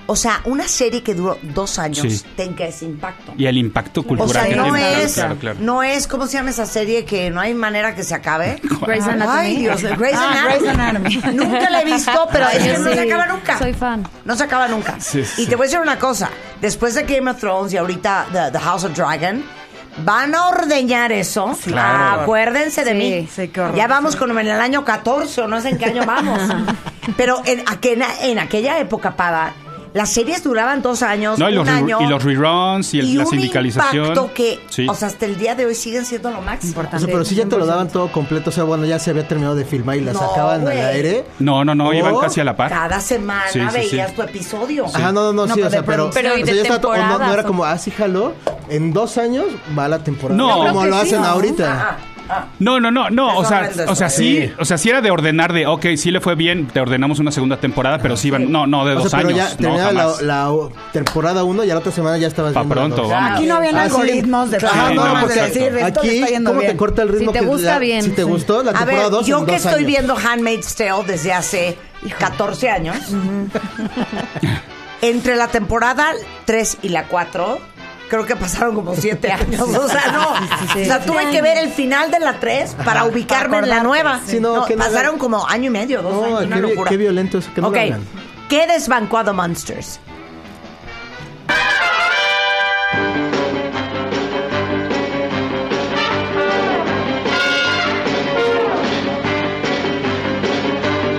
O 0.05 0.15
sea, 0.17 0.41
una 0.43 0.67
serie 0.67 1.01
que 1.01 1.13
duró 1.15 1.38
dos 1.41 1.79
años, 1.79 2.00
Sí. 2.01 2.22
ten 2.36 2.53
que 2.55 2.67
es 2.67 2.81
impacto. 2.83 3.33
Y 3.38 3.45
el 3.45 3.57
impacto 3.57 4.01
O 4.01 4.03
cultural 4.03 4.31
sea, 4.31 4.48
que 4.50 4.55
no 4.55 4.63
tiene. 4.65 5.03
Es, 5.03 5.13
claro, 5.13 5.36
claro. 5.38 5.57
no 5.62 5.81
es, 5.81 6.07
¿cómo 6.07 6.27
se 6.27 6.33
llama 6.33 6.50
esa 6.50 6.65
serie 6.65 7.05
que 7.05 7.29
no 7.29 7.39
hay 7.39 7.53
manera 7.53 7.95
que 7.95 8.03
se 8.03 8.13
acabe? 8.13 8.60
Grey's 8.86 9.05
Anatomy. 9.07 9.38
Ay, 9.39 9.55
Dios, 9.57 9.81
Grey's 9.81 10.15
Ah, 10.17 10.29
Anatomy. 10.31 10.57
Grey's 10.60 10.74
Anatomy. 10.74 11.15
Nunca 11.36 11.69
la 11.69 11.81
he 11.81 11.86
visto, 11.86 12.27
pero 12.31 12.48
es 12.50 12.63
que 12.63 12.77
no 12.77 12.89
Sí, 12.89 12.95
se 12.95 13.00
acaba 13.01 13.25
nunca. 13.27 13.57
Soy 13.60 13.74
fan. 13.74 14.07
No 14.25 14.36
se 14.36 14.43
acaba 14.43 14.67
nunca. 14.67 15.00
Sí, 15.00 15.24
sí. 15.24 15.43
Y 15.43 15.45
te 15.48 15.55
voy 15.55 15.65
a 15.65 15.67
decir 15.67 15.79
una 15.79 15.98
cosa. 15.98 16.29
Después 16.60 16.95
de 16.95 17.03
Game 17.03 17.31
of 17.31 17.39
Thrones 17.39 17.72
y 17.74 17.77
ahorita 17.77 18.27
The, 18.33 18.51
The 18.51 18.60
House 18.60 18.83
of 18.83 18.93
Dragon, 18.95 19.43
van 20.03 20.36
a 20.36 20.48
ordeñar 20.48 21.12
eso. 21.13 21.57
Claro. 21.63 22.22
Acuérdense 22.24 22.83
de 22.83 22.91
Sí, 22.91 22.98
mí. 22.98 23.29
sí, 23.33 23.48
qué 23.48 23.62
horror. 23.62 23.75
ya 23.75 23.88
vamos 23.88 24.15
como 24.17 24.38
en 24.39 24.48
el 24.48 24.60
año 24.60 24.83
14 24.83 25.41
o 25.43 25.48
no 25.48 25.62
sé 25.62 25.69
en 25.69 25.77
qué 25.77 25.86
año 25.86 26.03
vamos. 26.05 26.39
Pero 27.17 27.41
en, 27.45 27.63
aquel- 27.65 28.03
en 28.22 28.39
aquella 28.39 28.79
época, 28.79 29.15
Pada, 29.15 29.53
las 29.93 30.09
series 30.09 30.43
duraban 30.43 30.81
dos 30.81 31.03
años, 31.03 31.38
No, 31.38 31.50
y 31.50 31.53
un 31.53 31.59
los, 31.59 31.67
año. 31.69 32.00
y 32.01 32.07
los 32.07 32.23
reruns 32.23 32.93
y, 32.93 33.00
el- 33.00 33.05
y 33.09 33.13
la 33.13 33.23
un 33.23 33.29
sindicalización. 33.29 34.07
impacto 34.07 34.33
que, 34.33 34.59
Sí. 34.69 34.88
o 34.89 34.95
sea, 34.95 35.07
hasta 35.09 35.25
el 35.25 35.38
día 35.38 35.53
de 35.55 35.65
hoy 35.65 35.75
siguen 35.75 36.05
siendo 36.05 36.31
lo 36.31 36.41
máximo. 36.41 36.81
O 36.81 37.00
sea, 37.00 37.07
pero 37.07 37.23
si 37.23 37.35
ya 37.35 37.45
te 37.45 37.57
lo 37.57 37.65
daban 37.65 37.88
todo 37.89 38.12
completo, 38.12 38.50
o 38.50 38.53
sea, 38.53 38.63
bueno, 38.63 38.85
ya 38.85 38.97
se 39.00 39.12
había 39.12 39.27
terminado 39.27 39.55
de 39.55 39.65
filmar 39.65 39.97
y 39.97 40.01
la 40.01 40.13
No, 40.13 40.19
sacaban 40.19 40.62
al 40.67 40.77
aire. 40.77 41.25
no, 41.39 41.63
no, 41.63 41.75
no, 41.75 41.89
Oh. 41.89 41.93
iban 41.93 42.17
casi 42.17 42.39
a 42.39 42.43
la 42.43 42.55
par. 42.55 42.69
Cada 42.71 43.00
semana 43.00 43.43
Sí, 43.51 43.59
sí, 43.59 43.67
sí. 43.69 43.89
veías 43.91 44.13
tu 44.15 44.21
episodio. 44.23 44.85
Ajá, 44.88 45.12
no, 45.12 45.31
no, 45.31 45.45
no, 45.45 45.47
sí, 45.47 45.53
pero 45.55 45.67
o 45.67 45.69
sea, 45.69 45.81
pero, 45.83 45.93
producción. 45.95 46.23
Pero, 46.23 46.38
¿y 46.38 46.43
o 46.43 46.45
sea, 46.45 46.55
ya 46.55 46.62
estaba 46.62 46.81
todo- 46.81 46.91
o 46.93 46.97
no, 46.97 47.19
no 47.19 47.33
era 47.33 47.43
como 47.43 47.65
así 47.65 47.91
jaló, 47.91 48.33
en 48.69 48.93
dos 48.93 49.17
años 49.17 49.45
va 49.77 49.88
la 49.88 50.00
temporada. 50.03 50.38
No. 50.38 50.67
Como 50.67 50.85
lo 50.85 50.95
sí, 51.01 51.01
hacen 51.07 51.21
¿no? 51.21 51.27
No, 52.60 52.80
no, 52.80 52.89
no, 52.92 53.10
no, 53.10 53.38
o 53.38 53.44
sea, 53.46 53.70
o 53.88 53.96
sea, 53.96 54.10
sí, 54.10 54.50
o 54.58 54.63
sea, 54.65 54.77
sí 54.77 54.89
era 54.89 55.01
de 55.01 55.12
ordenar 55.12 55.51
de, 55.51 55.68
ok, 55.68 55.86
sí 55.98 56.10
le 56.10 56.22
fue 56.22 56.36
bien, 56.36 56.68
te 56.68 56.80
ordenamos 56.80 57.20
una 57.20 57.32
segunda 57.32 57.58
temporada, 57.58 58.00
pero 58.00 58.15
sí 58.15 58.30
iban, 58.30 58.51
no, 58.51 58.65
no, 58.65 58.86
de 58.86 58.94
O 58.96 59.00
dos 59.01 59.10
sea, 59.12 59.20
pero 59.20 59.30
años, 59.30 59.39
ya 59.39 59.50
no, 59.51 59.58
terminaba 59.58 59.92
la, 59.92 60.01
jamás. 60.03 60.22
la 60.22 60.51
temporada 60.94 61.44
1 61.44 61.63
y 61.65 61.70
a 61.70 61.74
la 61.74 61.80
otra 61.82 61.92
semana 61.92 62.18
ya 62.18 62.27
estabas 62.27 62.53
Pa' 62.53 62.62
viendo 62.62 62.75
la 62.75 62.82
pronto, 62.82 63.01
dos. 63.03 63.12
vamos. 63.12 63.32
Aquí 63.38 63.46
no 63.46 63.56
habían 63.56 63.75
Ah, 63.75 63.89
sí. 63.89 63.96
algoritmos 63.96 64.51
de 64.51 64.58
Claro, 64.58 64.94
no, 64.94 65.08
no, 65.08 65.20
porque 65.22 65.34
exacto. 65.39 65.60
decir, 65.60 65.63
esto 65.77 66.01
le 66.03 66.10
aquí, 66.10 66.18
está 66.20 66.27
yendo 66.32 66.50
¿cómo 66.51 66.60
te 66.62 66.65
bien. 66.68 66.77
corta 66.77 67.01
el 67.01 67.10
ritmo? 67.10 67.32
Si 67.32 67.34
te 67.34 67.39
que 67.39 67.46
gusta 67.46 67.70
la- 67.74 67.80
bien, 67.80 68.03
Si 68.03 68.10
te 68.12 68.24
sí. 68.24 68.30
gustó, 68.30 68.63
la 68.63 68.72
A 68.72 68.74
temporada 68.74 69.01
ver, 69.03 69.12
2 69.12 69.25
yo 69.27 69.39
en 69.39 69.46
que 69.46 69.56
estoy 69.56 69.74
años. 69.74 69.86
viendo 69.88 70.15
Handmaid's 70.18 70.75
Tale 70.75 71.03
desde 71.06 71.34
hace 71.34 71.77
14 72.20 72.70
años, 72.70 72.96
entre 75.01 75.36
la 75.36 75.48
temporada 75.48 76.12
3 76.46 76.77
y 76.82 76.89
la 76.89 77.06
4, 77.08 77.60
creo 78.13 78.25
que 78.27 78.36
pasaron 78.36 78.75
como 78.75 78.96
7 78.96 79.32
años. 79.32 79.62
O 79.62 79.88
sea, 79.89 80.12
no. 80.12 80.34
O 80.82 80.86
sea, 80.86 81.00
tuve 81.03 81.32
que 81.32 81.41
ver 81.41 81.58
el 81.58 81.70
final 81.70 82.12
de 82.12 82.20
la 82.20 82.39
3 82.39 82.75
para 82.86 83.05
ubicarme 83.05 83.58
en 83.58 83.70
la 83.70 83.82
nueva. 83.82 84.20
Sí, 84.25 84.39
no, 84.39 84.58
No, 84.58 84.65
que 84.65 84.75
no 84.75 84.84
pasaron 84.84 85.15
hagan- 85.15 85.17
como 85.20 85.48
año 85.48 85.65
y 85.67 85.70
medio, 85.72 86.03
dos 86.03 86.13
No, 86.13 86.25
años, 86.38 86.46
una 86.46 86.55
qué, 86.58 86.62
locura. 86.62 86.89
qué 86.91 86.98
violento 86.98 87.39
eso, 87.39 87.50
que 87.55 87.62
no 87.62 87.70
ok, 87.70 87.74
lo 87.75 87.82
hagan. 87.82 88.01
¿qué 88.50 88.67
desbancó 88.67 89.17
a 89.17 89.24
The 89.24 89.32
Monsters? 89.32 90.00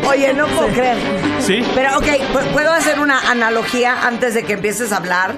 Oye, 0.08 0.32
no 0.34 0.46
puedo 0.46 0.68
creer. 0.68 0.96
Sí. 1.40 1.64
Pero, 1.74 1.98
ok, 1.98 2.04
¿pu- 2.32 2.52
¿puedo 2.52 2.72
hacer 2.72 3.00
una 3.00 3.30
analogía 3.30 4.06
antes 4.06 4.34
de 4.34 4.44
que 4.44 4.52
empieces 4.52 4.92
a 4.92 4.98
hablar? 4.98 5.34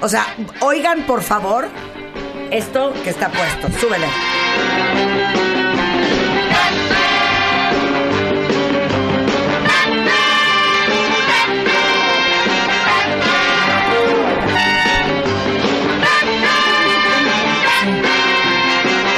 O 0.00 0.08
sea, 0.08 0.26
oigan, 0.60 1.02
por 1.02 1.22
favor, 1.22 1.68
esto 2.52 2.92
que 3.02 3.10
está 3.10 3.28
puesto. 3.30 3.68
Súbele. 3.80 4.06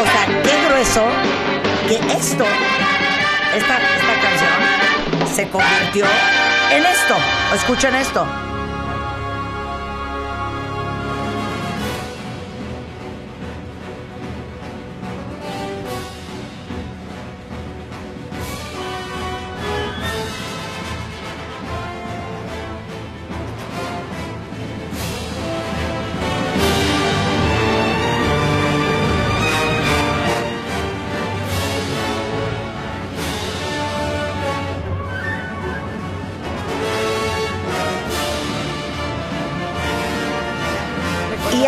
O 0.01 0.07
sea, 0.07 0.43
qué 0.43 0.67
grueso 0.67 1.05
que 1.89 1.97
esto, 2.15 2.45
esta, 3.55 3.77
esta 3.77 4.15
canción, 4.23 5.35
se 5.35 5.49
convirtió 5.51 6.07
en 6.71 6.87
esto. 6.87 7.17
Escuchen 7.55 7.95
esto. 7.97 8.50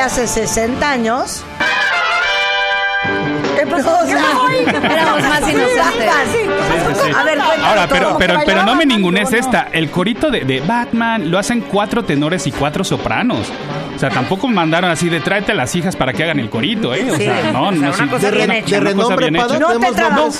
Hace 0.02 0.26
60 0.26 0.90
años. 0.90 1.44
¿Qué 3.56 3.66
pasó? 3.66 3.98
Éramos 4.04 5.22
más 5.22 5.40
inocentes. 5.40 6.10
Sí, 6.32 6.38
sí, 6.38 7.00
sí. 7.04 7.12
A 7.16 7.22
ver, 7.22 7.38
cuéntame 7.38 7.64
Ahora, 7.64 7.86
pero, 7.88 8.16
pero, 8.18 8.40
pero 8.44 8.64
no 8.64 8.74
me 8.74 8.86
ningunes 8.86 9.32
esta. 9.32 9.68
El 9.72 9.90
corito 9.90 10.30
de, 10.30 10.40
de 10.40 10.60
Batman 10.60 11.30
lo 11.30 11.38
hacen 11.38 11.60
cuatro 11.60 12.04
tenores 12.04 12.46
y 12.46 12.52
cuatro 12.52 12.82
sopranos. 12.82 13.46
O 13.94 13.98
sea, 13.98 14.10
tampoco 14.10 14.48
mandaron 14.48 14.90
así 14.90 15.08
de 15.08 15.20
tráete 15.20 15.52
a 15.52 15.54
las 15.54 15.74
hijas 15.76 15.94
para 15.96 16.12
que 16.12 16.24
hagan 16.24 16.40
el 16.40 16.50
corito, 16.50 16.94
¿eh? 16.94 17.08
O 17.10 17.16
Sí, 17.16 17.24
sea, 17.24 17.52
no, 17.52 17.70
no. 17.70 17.88
No 17.88 17.92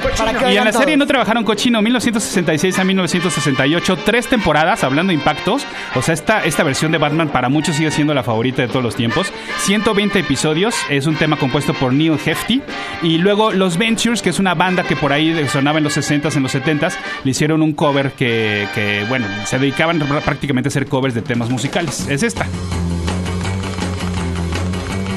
Y 0.49 0.57
en 0.57 0.65
la 0.65 0.71
serie 0.71 0.97
no 0.97 1.05
trabajaron 1.05 1.43
cochino, 1.43 1.81
1966 1.81 2.79
a 2.79 2.83
1968, 2.83 3.97
tres 4.05 4.27
temporadas, 4.27 4.83
hablando 4.83 5.11
de 5.11 5.15
impactos. 5.15 5.65
O 5.95 6.01
sea, 6.01 6.13
esta, 6.13 6.43
esta 6.43 6.63
versión 6.63 6.91
de 6.91 6.97
Batman 6.97 7.29
para 7.29 7.49
muchos 7.49 7.75
sigue 7.75 7.91
siendo 7.91 8.13
la 8.13 8.23
favorita 8.23 8.61
de 8.61 8.67
todos 8.67 8.83
los 8.83 8.95
tiempos. 8.95 9.31
120 9.59 10.19
episodios, 10.19 10.75
es 10.89 11.05
un 11.07 11.15
tema 11.15 11.37
compuesto 11.37 11.73
por 11.73 11.93
Neil 11.93 12.17
Hefti. 12.23 12.61
Y 13.01 13.17
luego 13.17 13.51
Los 13.51 13.77
Ventures, 13.77 14.21
que 14.21 14.29
es 14.29 14.39
una 14.39 14.53
banda 14.53 14.83
que 14.83 14.95
por 14.95 15.13
ahí 15.13 15.47
sonaba 15.47 15.77
en 15.77 15.83
los 15.83 15.97
60s, 15.97 16.35
en 16.35 16.43
los 16.43 16.53
70s, 16.55 16.93
le 17.23 17.31
hicieron 17.31 17.61
un 17.61 17.73
cover 17.73 18.11
que, 18.11 18.67
que, 18.73 19.05
bueno, 19.09 19.25
se 19.45 19.59
dedicaban 19.59 19.99
prácticamente 20.23 20.67
a 20.67 20.71
hacer 20.71 20.87
covers 20.87 21.13
de 21.13 21.21
temas 21.21 21.49
musicales. 21.49 22.07
Es 22.07 22.23
esta. 22.23 22.45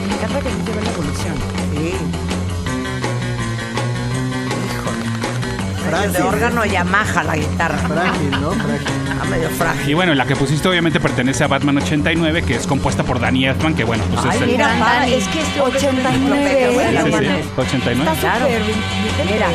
Me 0.08 0.14
encanta 0.14 0.40
que 0.40 0.50
se 0.50 0.76
ve 0.76 0.82
la 0.82 0.90
evolución. 0.90 1.34
Sí. 1.74 2.23
Frágil. 5.96 6.12
De 6.12 6.22
órgano 6.22 6.64
Yamaha 6.64 7.22
la 7.24 7.36
guitarra. 7.36 7.78
Frágil, 7.78 8.30
¿no? 8.40 8.50
Frágil. 8.52 8.86
Ah, 9.20 9.24
medio 9.26 9.48
frágil. 9.50 9.90
Y 9.90 9.94
bueno, 9.94 10.14
la 10.14 10.26
que 10.26 10.36
pusiste 10.36 10.68
obviamente 10.68 11.00
pertenece 11.00 11.44
a 11.44 11.46
Batman 11.46 11.78
89, 11.78 12.42
que 12.42 12.56
es 12.56 12.66
compuesta 12.66 13.02
por 13.04 13.20
Danny 13.20 13.46
Elfman, 13.46 13.74
que 13.74 13.84
bueno, 13.84 14.04
pues 14.12 14.20
Ay, 14.24 14.36
es 14.36 14.42
el... 14.42 14.46
mira, 14.50 14.68
Dani. 14.76 15.12
es 15.14 15.28
que 15.28 15.40
este 15.40 15.60
hombre 15.60 15.78
es 15.78 15.84
una 15.84 16.08
89, 16.10 16.44
enciclopedia, 16.44 16.70
güey, 16.70 16.92
la 16.94 17.00
Sí, 17.00 17.06
sí, 17.06 17.10
buena. 17.12 17.36
89. 17.56 18.10
Está 18.12 18.20
Claro. 18.20 18.46
Mira. 19.32 19.46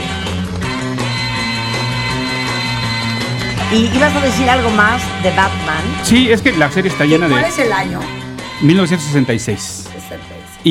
Y 3.72 3.96
ibas 3.96 4.16
a 4.16 4.20
decir 4.22 4.50
algo 4.50 4.70
más 4.72 5.02
de 5.22 5.30
Batman. 5.30 5.84
Sí, 6.04 6.32
es 6.32 6.42
que 6.42 6.52
la 6.54 6.72
serie 6.72 6.90
está 6.92 7.06
¿Y 7.06 7.10
llena 7.10 7.28
cuál 7.28 7.44
de 7.44 7.50
es 7.50 7.60
el 7.60 7.72
año? 7.72 8.00
1966. 8.62 9.86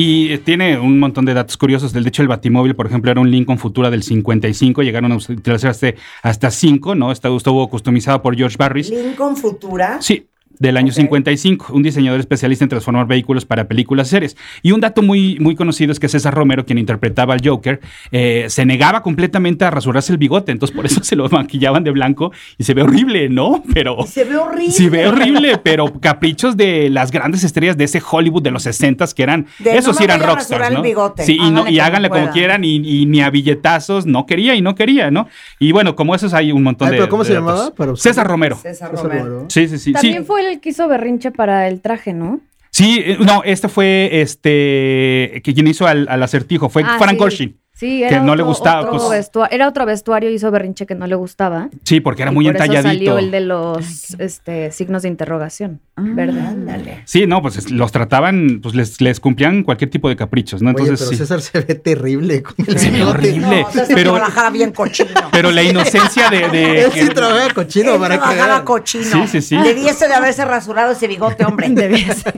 Y 0.01 0.37
tiene 0.39 0.79
un 0.79 0.97
montón 0.97 1.25
de 1.25 1.33
datos 1.33 1.57
curiosos. 1.57 1.91
De 1.91 1.99
hecho, 1.99 2.21
el 2.21 2.29
Batimóvil, 2.29 2.73
por 2.73 2.85
ejemplo, 2.85 3.11
era 3.11 3.19
un 3.19 3.29
Lincoln 3.29 3.57
Futura 3.57 3.89
del 3.91 4.01
55. 4.01 4.81
Llegaron 4.81 5.11
a 5.11 5.17
utilizarse 5.17 5.95
hasta 6.23 6.51
5, 6.51 6.95
¿no? 6.95 7.11
Está- 7.11 7.27
Estuvo 7.35 7.69
customizado 7.69 8.21
por 8.21 8.33
George 8.37 8.55
Barris. 8.57 8.89
Lincoln 8.89 9.35
Futura. 9.35 9.97
Sí, 10.01 10.28
del 10.59 10.77
año 10.77 10.91
55, 10.91 11.73
un 11.73 11.83
diseñador 11.83 12.19
especialista 12.19 12.65
en 12.65 12.69
transformar 12.69 13.07
vehículos 13.07 13.45
para 13.45 13.67
películas 13.67 14.07
y 14.07 14.11
series. 14.11 14.37
Y 14.61 14.71
un 14.73 14.81
dato 14.81 15.01
muy, 15.01 15.37
muy 15.39 15.55
conocido 15.55 15.91
es 15.91 15.99
que 15.99 16.07
César 16.09 16.33
Romero, 16.33 16.65
quien 16.65 16.77
interpretaba 16.77 17.33
al 17.33 17.41
Joker, 17.43 17.79
eh, 18.11 18.45
se 18.49 18.65
negaba 18.65 19.01
completamente 19.01 19.65
a 19.65 19.71
rasurarse 19.71 20.11
el 20.11 20.17
bigote, 20.17 20.51
entonces 20.51 20.75
por 20.75 20.85
eso 20.85 21.01
se 21.03 21.15
lo 21.15 21.27
maquillaban 21.29 21.83
de 21.83 21.91
blanco 21.91 22.31
y 22.57 22.63
se 22.63 22.73
ve 22.73 22.83
horrible, 22.83 23.29
¿no? 23.29 23.63
Pero... 23.73 24.05
Se 24.05 24.23
ve 24.23 24.35
horrible. 24.37 24.71
Sí, 24.71 24.89
ve 24.89 25.07
horrible, 25.07 25.57
pero 25.63 25.99
caprichos 25.99 26.57
de 26.57 26.89
las 26.89 27.11
grandes 27.11 27.43
estrellas 27.43 27.77
de 27.77 27.85
ese 27.85 28.01
Hollywood 28.07 28.43
de 28.43 28.51
los 28.51 28.63
60 28.63 28.99
que 29.15 29.23
eran, 29.23 29.47
De 29.59 29.77
esos 29.77 29.93
no 29.93 29.99
sí 29.99 30.03
eran 30.03 30.19
rockstars, 30.21 30.71
¿no? 30.71 30.81
bigote. 30.81 31.23
Sí, 31.23 31.37
y, 31.39 31.51
no, 31.51 31.61
Háganle 31.61 31.71
y 31.71 31.75
como 31.77 31.85
háganle 31.87 32.09
como 32.09 32.21
puedan. 32.21 32.33
quieran 32.33 32.63
y, 32.65 32.75
y 32.75 33.05
ni 33.05 33.21
a 33.21 33.29
billetazos, 33.29 34.05
no 34.05 34.25
quería 34.25 34.55
y 34.55 34.61
no 34.61 34.75
quería, 34.75 35.09
¿no? 35.09 35.27
Y 35.57 35.71
bueno, 35.71 35.95
como 35.95 36.15
esos 36.15 36.33
hay 36.33 36.51
un 36.51 36.63
montón 36.63 36.87
Ay, 36.87 36.93
de 36.93 36.97
¿pero 36.97 37.09
cómo 37.09 37.23
de 37.23 37.27
se 37.29 37.33
datos. 37.35 37.47
llamaba 37.49 37.75
para? 37.75 37.95
César 37.95 38.27
Romero. 38.27 38.57
César. 38.57 38.91
Romero. 38.91 39.45
Sí, 39.47 39.67
sí, 39.67 39.77
sí. 39.77 39.93
También 39.93 40.23
sí. 40.23 40.23
fue 40.25 40.41
el 40.41 40.48
que 40.57 40.69
hizo 40.69 40.87
berrinche 40.87 41.31
para 41.31 41.67
el 41.67 41.81
traje, 41.81 42.13
¿no? 42.13 42.41
Sí, 42.71 43.01
eh, 43.05 43.17
no, 43.19 43.43
este 43.43 43.67
fue 43.67 44.09
este 44.21 45.41
que 45.43 45.53
quien 45.53 45.67
hizo 45.67 45.87
al, 45.87 46.07
al 46.09 46.21
acertijo, 46.23 46.69
fue 46.69 46.83
Ah, 46.85 46.97
Frank 46.97 47.11
sí. 47.13 47.17
Gorshin. 47.17 47.57
Sí, 47.79 48.03
era 48.03 48.19
que 48.19 48.25
no 48.25 48.35
le 48.35 48.43
gustaba. 48.43 48.81
otro 48.91 49.07
pues, 49.07 49.29
era 49.51 49.67
otro 49.67 49.85
vestuario, 49.85 50.29
hizo 50.29 50.51
berrinche 50.51 50.85
que 50.85 50.95
no 50.95 51.07
le 51.07 51.15
gustaba. 51.15 51.69
sí, 51.83 52.01
porque 52.01 52.23
era 52.23 52.31
y 52.31 52.35
muy 52.35 52.45
por 52.45 52.55
eso 52.55 52.63
entalladito. 52.65 52.89
salió 52.89 53.17
el 53.19 53.31
de 53.31 53.39
los 53.39 54.15
este, 54.19 54.71
signos 54.71 55.03
de 55.03 55.07
interrogación. 55.09 55.79
Verde. 55.95 57.01
Sí, 57.05 57.25
no, 57.27 57.41
pues 57.41 57.57
es- 57.57 57.71
los 57.71 57.91
trataban, 57.91 58.59
pues 58.61 58.73
les, 58.75 58.99
les 59.01 59.19
cumplían 59.19 59.63
cualquier 59.63 59.89
tipo 59.89 60.07
de 60.09 60.15
caprichos, 60.15 60.61
¿no? 60.61 60.69
Oye, 60.71 60.79
Entonces 60.81 60.99
pero 61.07 61.11
sí. 61.11 61.17
César 61.17 61.41
se 61.41 61.59
ve 61.61 61.75
terrible 61.75 62.43
con 62.43 62.55
el 62.67 62.77
Se 62.79 62.89
ve 62.89 62.97
bigote. 62.97 63.11
horrible. 63.17 63.61
No, 63.63 63.71
César 63.71 63.95
pero, 63.95 64.13
trabajaba 64.13 64.49
bien 64.49 64.71
cochino. 64.71 65.09
pero 65.31 65.51
la 65.51 65.63
inocencia 65.63 66.29
de. 66.29 66.49
de 66.49 66.81
Él 66.83 66.91
sí 66.93 67.07
trabaja 67.09 67.53
cochino 67.53 67.93
Él 67.95 67.99
para 67.99 68.15
que 68.15 68.21
trabajaba 68.21 68.65
cochino. 68.65 69.03
Sí, 69.05 69.27
sí, 69.27 69.41
sí. 69.41 69.57
Debiese 69.57 70.07
de 70.07 70.13
haberse 70.13 70.45
rasurado 70.45 70.91
ese 70.93 71.07
bigote, 71.07 71.45
hombre. 71.45 71.69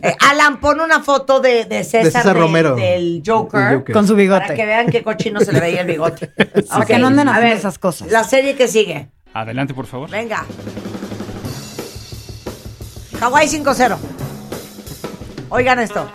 Eh, 0.01 0.15
Alan, 0.29 0.59
pon 0.59 0.79
una 0.81 1.01
foto 1.01 1.39
de, 1.39 1.65
de 1.65 1.83
César, 1.83 2.03
César 2.11 2.33
de- 2.35 2.39
Romero. 2.41 2.75
del 2.75 3.21
Joker, 3.25 3.61
El 3.61 3.77
Joker. 3.77 3.93
Con 3.93 4.07
su 4.07 4.15
bigote. 4.15 4.41
Para 4.41 4.55
que 4.55 4.65
vean 4.65 4.87
qué 4.87 5.03
cochino 5.03 5.30
se 5.39 5.51
le 5.51 5.59
veía 5.59 5.81
el 5.81 5.87
bigote. 5.87 6.27
Para 6.69 6.81
Ok, 6.81 6.85
que 6.87 6.97
no 6.97 7.07
anden 7.07 7.29
a 7.29 7.39
ver, 7.39 7.53
esas 7.57 7.79
cosas. 7.79 8.11
La 8.11 8.23
serie 8.23 8.55
que 8.55 8.67
sigue. 8.67 9.09
Adelante, 9.33 9.73
por 9.73 9.85
favor. 9.87 10.09
Venga. 10.09 10.45
Hawái 13.19 13.47
5-0. 13.47 13.97
Oigan 15.49 15.79
esto. 15.79 16.09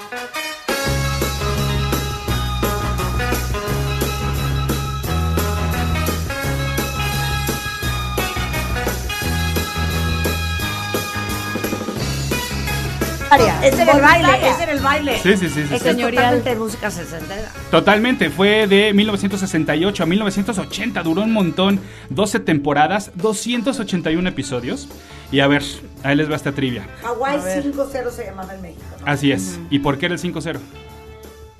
Ese 13.62 13.82
era 13.82 13.92
el 13.92 14.00
baile, 14.02 14.48
ese 14.48 14.62
era 14.62 14.72
el 14.72 14.78
baile. 14.80 15.18
Sí, 15.22 15.36
sí, 15.36 15.48
sí, 15.48 15.62
sí, 15.62 15.68
sí. 15.68 15.74
es 15.74 15.82
totalmente 15.96 16.50
de 16.50 16.56
música 16.56 16.90
sesentera. 16.90 17.50
Totalmente, 17.70 18.30
fue 18.30 18.66
de 18.66 18.92
1968 18.94 20.02
a 20.02 20.06
1980, 20.06 21.02
duró 21.02 21.22
un 21.22 21.32
montón, 21.32 21.80
12 22.10 22.40
temporadas, 22.40 23.10
281 23.14 24.28
episodios. 24.28 24.88
Y 25.32 25.40
a 25.40 25.48
ver, 25.48 25.64
ahí 26.04 26.14
les 26.14 26.30
va 26.30 26.36
esta 26.36 26.52
trivia. 26.52 26.86
Hawái 27.02 27.38
5-0 27.38 28.10
se 28.10 28.24
llamaba 28.26 28.54
en 28.54 28.62
México. 28.62 28.82
¿no? 29.00 29.06
Así 29.10 29.32
es. 29.32 29.58
¿Y 29.70 29.80
por 29.80 29.98
qué 29.98 30.06
era 30.06 30.14
el 30.14 30.20
5-0? 30.20 30.58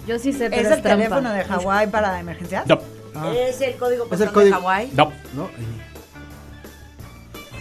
Yo 0.06 0.18
sí 0.20 0.32
sé, 0.32 0.48
pero 0.50 0.62
¿Es 0.62 0.68
es, 0.68 0.72
el 0.76 0.82
trampa. 0.82 1.02
teléfono 1.04 1.32
de 1.32 1.44
Hawái 1.44 1.88
para 1.88 2.20
emergencias? 2.20 2.64
No, 2.68 2.78
Es 3.32 3.60
el 3.60 3.74
código 3.74 4.04
Es 4.04 4.10
postal 4.10 4.28
el 4.28 4.32
código. 4.34 4.56
de 4.56 4.62
Hawái. 4.62 4.90
no. 4.94 5.12
¿no? 5.34 5.50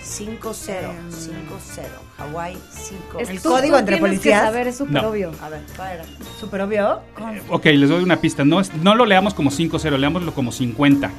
5-0, 0.05 0.91
5-0. 1.09 1.83
Hawái 2.17 2.57
5 2.71 3.19
El 3.19 3.41
Tú- 3.41 3.49
código 3.49 3.73
tú 3.73 3.79
entre 3.79 3.95
tienes 3.97 3.99
policías. 3.99 4.39
Que 4.41 4.45
saber, 4.47 4.67
es 4.67 4.77
súper 4.77 4.93
No. 5.01 5.09
obvio. 5.09 5.31
A 5.41 5.49
ver, 5.49 5.61
¿cuál 5.75 5.91
era? 5.93 6.05
¿Súper 6.39 6.61
obvio? 6.61 7.01
Con- 7.15 7.41
Ok, 7.49 7.65
les 7.65 7.89
doy 7.89 8.03
una 8.03 8.21
pista. 8.21 8.45
No, 8.45 8.59
es- 8.61 8.73
no 8.75 8.95
lo 8.95 9.05
leamos 9.05 9.33
como 9.33 9.49
5-0, 9.51 9.97
leámoslo 9.97 10.33
como 10.33 10.51
50. 10.51 11.11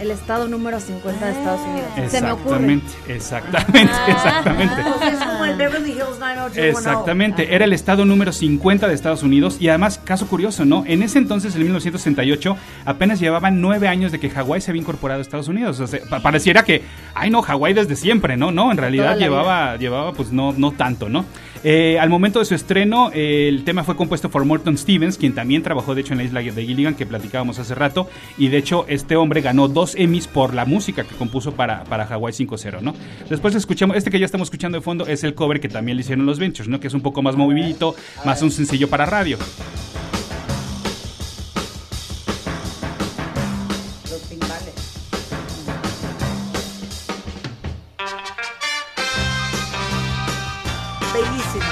El 0.00 0.12
estado 0.12 0.46
número 0.46 0.78
50 0.78 1.26
de 1.26 1.32
Estados 1.32 1.60
Unidos. 1.60 1.88
Se 2.10 2.20
me 2.22 2.30
ocurre. 2.30 2.54
Exactamente, 2.54 2.86
exactamente, 3.08 3.92
exactamente. 4.08 4.74
Es 5.10 5.18
como 5.18 5.44
el 5.44 5.56
Beverly 5.56 5.90
Hills 5.90 6.18
90210. 6.20 6.76
Exactamente, 6.76 7.54
era 7.54 7.64
el 7.64 7.72
estado 7.72 8.04
número 8.04 8.32
50 8.32 8.86
de 8.86 8.94
Estados 8.94 9.22
Unidos 9.24 9.56
y 9.60 9.68
además, 9.68 10.00
caso 10.04 10.28
curioso, 10.28 10.64
¿no? 10.64 10.84
En 10.86 11.02
ese 11.02 11.18
entonces, 11.18 11.54
en 11.56 11.62
1968, 11.62 12.56
apenas 12.84 13.18
llevaban 13.18 13.60
nueve 13.60 13.88
años 13.88 14.12
de 14.12 14.20
que 14.20 14.30
Hawái 14.30 14.60
se 14.60 14.70
había 14.70 14.82
incorporado 14.82 15.18
a 15.18 15.22
Estados 15.22 15.48
Unidos. 15.48 15.80
O 15.80 15.86
sea, 15.86 16.00
pa- 16.08 16.20
pareciera 16.20 16.62
que, 16.64 16.82
ay 17.14 17.30
no, 17.30 17.42
Hawái 17.42 17.74
desde 17.74 17.96
siempre, 17.96 18.36
¿no? 18.36 18.52
No, 18.52 18.70
en 18.70 18.76
realidad 18.78 19.16
llevaba, 19.18 19.76
llevaba 19.76 20.12
pues 20.12 20.30
no, 20.30 20.52
no 20.56 20.72
tanto, 20.72 21.08
¿no? 21.08 21.24
Eh, 21.64 21.98
al 21.98 22.08
momento 22.08 22.38
de 22.38 22.44
su 22.44 22.54
estreno, 22.54 23.10
el 23.12 23.64
tema 23.64 23.84
fue 23.84 23.96
compuesto 23.96 24.30
por 24.30 24.44
Morton 24.44 24.78
Stevens, 24.78 25.18
quien 25.18 25.34
también 25.34 25.62
trabajó 25.62 25.94
de 25.94 26.02
hecho 26.02 26.12
en 26.12 26.18
la 26.18 26.24
isla 26.24 26.40
de 26.40 26.64
Gilligan, 26.64 26.94
que 26.94 27.06
platicábamos 27.06 27.58
hace 27.58 27.74
rato, 27.74 28.08
y 28.36 28.48
de 28.48 28.58
hecho 28.58 28.84
este 28.88 29.16
hombre 29.16 29.40
ganó 29.40 29.68
dos 29.68 29.94
Emmys 29.96 30.28
por 30.28 30.54
la 30.54 30.64
música 30.64 31.04
que 31.04 31.14
compuso 31.14 31.52
para, 31.52 31.84
para 31.84 32.06
Hawái 32.06 32.32
5-0, 32.32 32.80
¿no? 32.80 32.94
Después 33.28 33.54
escuchamos, 33.54 33.96
este 33.96 34.10
que 34.10 34.18
ya 34.18 34.26
estamos 34.26 34.46
escuchando 34.46 34.78
de 34.78 34.82
fondo 34.82 35.06
es 35.06 35.24
el 35.24 35.34
cover 35.34 35.60
que 35.60 35.68
también 35.68 35.96
le 35.96 36.02
hicieron 36.02 36.26
los 36.26 36.38
Ventures, 36.38 36.68
¿no? 36.68 36.80
Que 36.80 36.88
es 36.88 36.94
un 36.94 37.00
poco 37.00 37.22
más 37.22 37.36
movidito, 37.36 37.94
más 38.24 38.42
un 38.42 38.50
sencillo 38.50 38.88
para 38.88 39.06
radio. 39.06 39.38
Bellísima, 51.18 51.64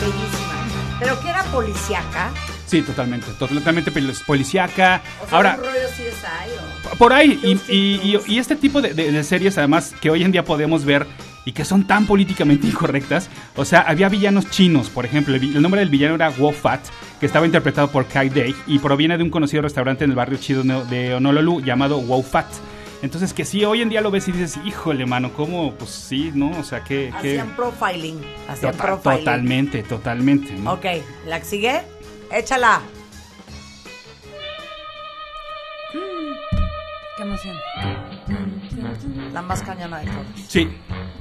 bellísima. 0.00 0.98
Pero 1.00 1.20
que 1.20 1.28
era 1.28 1.42
policíaca. 1.44 2.30
Sí, 2.66 2.80
totalmente, 2.82 3.26
totalmente 3.38 3.90
pol- 3.90 4.14
policíaca. 4.26 5.02
O 5.24 5.28
sea, 5.28 5.36
Ahora, 5.36 5.56
un 5.58 5.64
rollo 5.64 5.88
CSI 5.90 6.90
o... 6.92 6.96
por 6.96 7.12
ahí, 7.12 7.38
y, 7.42 7.72
y- 7.72 8.16
y- 8.16 8.34
y 8.34 8.38
este 8.38 8.56
tipo 8.56 8.80
de, 8.80 8.94
de- 8.94 9.12
de 9.12 9.24
series, 9.24 9.58
además, 9.58 9.92
que 10.00 10.10
hoy 10.10 10.22
en 10.22 10.32
día 10.32 10.44
podemos 10.44 10.84
ver 10.84 11.06
y 11.44 11.52
que 11.52 11.64
son 11.66 11.86
tan 11.86 12.06
políticamente 12.06 12.66
incorrectas. 12.68 13.28
O 13.56 13.64
sea, 13.66 13.80
había 13.80 14.08
villanos 14.08 14.48
chinos, 14.50 14.88
por 14.88 15.04
ejemplo. 15.04 15.34
El, 15.34 15.42
el 15.56 15.60
nombre 15.62 15.80
del 15.80 15.90
villano 15.90 16.14
era 16.14 16.30
Wo 16.30 16.52
Fat, 16.52 16.80
que 17.20 17.26
estaba 17.26 17.44
interpretado 17.44 17.88
por 17.90 18.06
Kai 18.06 18.30
Day 18.30 18.54
y 18.66 18.78
proviene 18.78 19.18
de 19.18 19.24
un 19.24 19.30
conocido 19.30 19.62
restaurante 19.62 20.04
en 20.04 20.10
el 20.10 20.16
barrio 20.16 20.38
chido 20.38 20.62
de 20.62 21.14
Honolulu 21.14 21.60
llamado 21.60 21.98
Wow 22.00 22.22
Fat. 22.22 22.46
Entonces, 23.04 23.34
que 23.34 23.44
sí, 23.44 23.62
hoy 23.66 23.82
en 23.82 23.90
día 23.90 24.00
lo 24.00 24.10
ves 24.10 24.28
y 24.28 24.32
dices, 24.32 24.58
híjole, 24.64 25.04
mano, 25.04 25.30
¿cómo? 25.34 25.74
Pues 25.74 25.90
sí, 25.90 26.32
¿no? 26.34 26.50
O 26.58 26.64
sea, 26.64 26.82
que. 26.82 27.12
Hacían 27.14 27.54
profiling. 27.54 28.18
Hacían 28.48 28.72
Total- 28.72 28.86
profiling. 28.98 29.18
totalmente, 29.18 29.82
totalmente. 29.82 30.52
¿no? 30.54 30.72
Ok, 30.72 30.86
¿la 31.26 31.38
que 31.38 31.44
sigue? 31.44 31.82
Échala. 32.32 32.80
Qué 37.16 37.22
emoción. 37.22 37.56
La 39.34 39.42
más 39.42 39.62
cañona 39.62 39.98
de 39.98 40.06
todas. 40.06 40.26
Sí. 40.48 40.68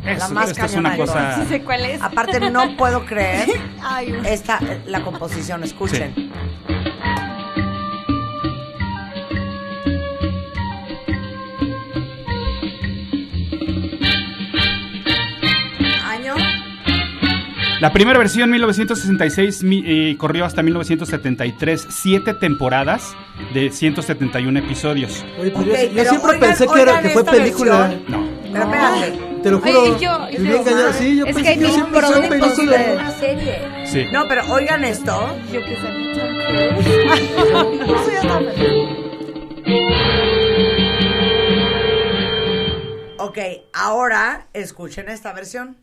La 0.05 0.27
más 0.29 0.49
esto 0.51 0.65
es 0.65 0.71
cañona 0.71 0.79
una 0.79 0.91
de 0.91 0.97
cosa. 1.01 1.13
todas. 1.13 1.39
Sí 1.41 1.45
sé 1.49 1.63
cuál 1.63 1.85
es. 1.85 2.01
Aparte, 2.01 2.39
no 2.49 2.77
puedo 2.77 3.05
creer 3.05 3.49
Ay, 3.83 4.15
esta, 4.25 4.59
la 4.85 5.01
composición. 5.03 5.63
Escuchen. 5.65 6.31
La 17.83 17.91
primera 17.91 18.17
versión, 18.17 18.49
1966, 18.49 19.61
mi- 19.61 19.83
eh, 19.85 20.15
corrió 20.17 20.45
hasta 20.45 20.63
1973. 20.63 21.85
Siete 21.89 22.33
temporadas 22.33 23.13
de 23.53 23.71
171 23.71 24.57
episodios. 24.57 25.25
Oye, 25.37 25.51
Ok, 25.53 25.65
yo, 25.65 26.05
siempre 26.05 26.31
oigan- 26.31 26.39
pensé 26.39 26.65
que, 26.65 26.81
era, 26.81 27.01
que 27.01 27.09
fue 27.09 27.25
película. 27.25 27.87
versión. 27.89 28.03
No. 28.07 28.25
Pero 28.53 28.63
espérate. 28.63 29.19
Te 29.43 29.51
lo 29.51 29.59
juro. 29.59 29.81
Oye, 29.81 29.99
yo- 29.99 30.27
viví 30.31 30.47
yo- 30.49 30.55
engañado. 30.61 30.93
Sí, 30.93 31.17
yo 31.17 31.25
Es 31.25 31.35
pensé 31.35 31.59
que 31.59 31.67
siempre 31.71 32.01
fue 32.01 32.21
película. 32.29 32.77
Una 32.93 33.11
serie. 33.11 33.57
Sí. 33.85 34.05
No, 34.13 34.27
pero 34.29 34.43
oigan 34.53 34.85
esto. 34.85 35.37
yo 35.51 35.59
que. 35.59 35.77
Ok, 43.17 43.37
ahora 43.73 44.47
escuchen 44.53 45.09
esta 45.09 45.33
versión. 45.33 45.77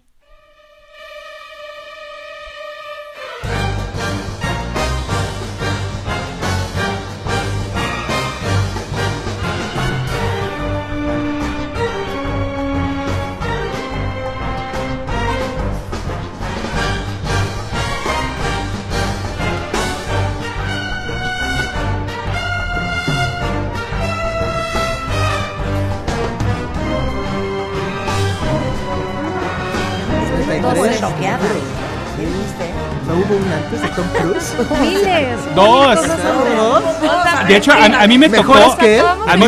Dos. 35.55 35.99
De 37.49 37.57
hecho, 37.57 37.73
a, 37.73 37.85
a 38.03 38.07
mí 38.07 38.19
me 38.19 38.29
tocó. 38.29 38.55
¿Mejores 38.55 38.75
que? 38.77 39.01
A 39.01 39.37
mí 39.37 39.47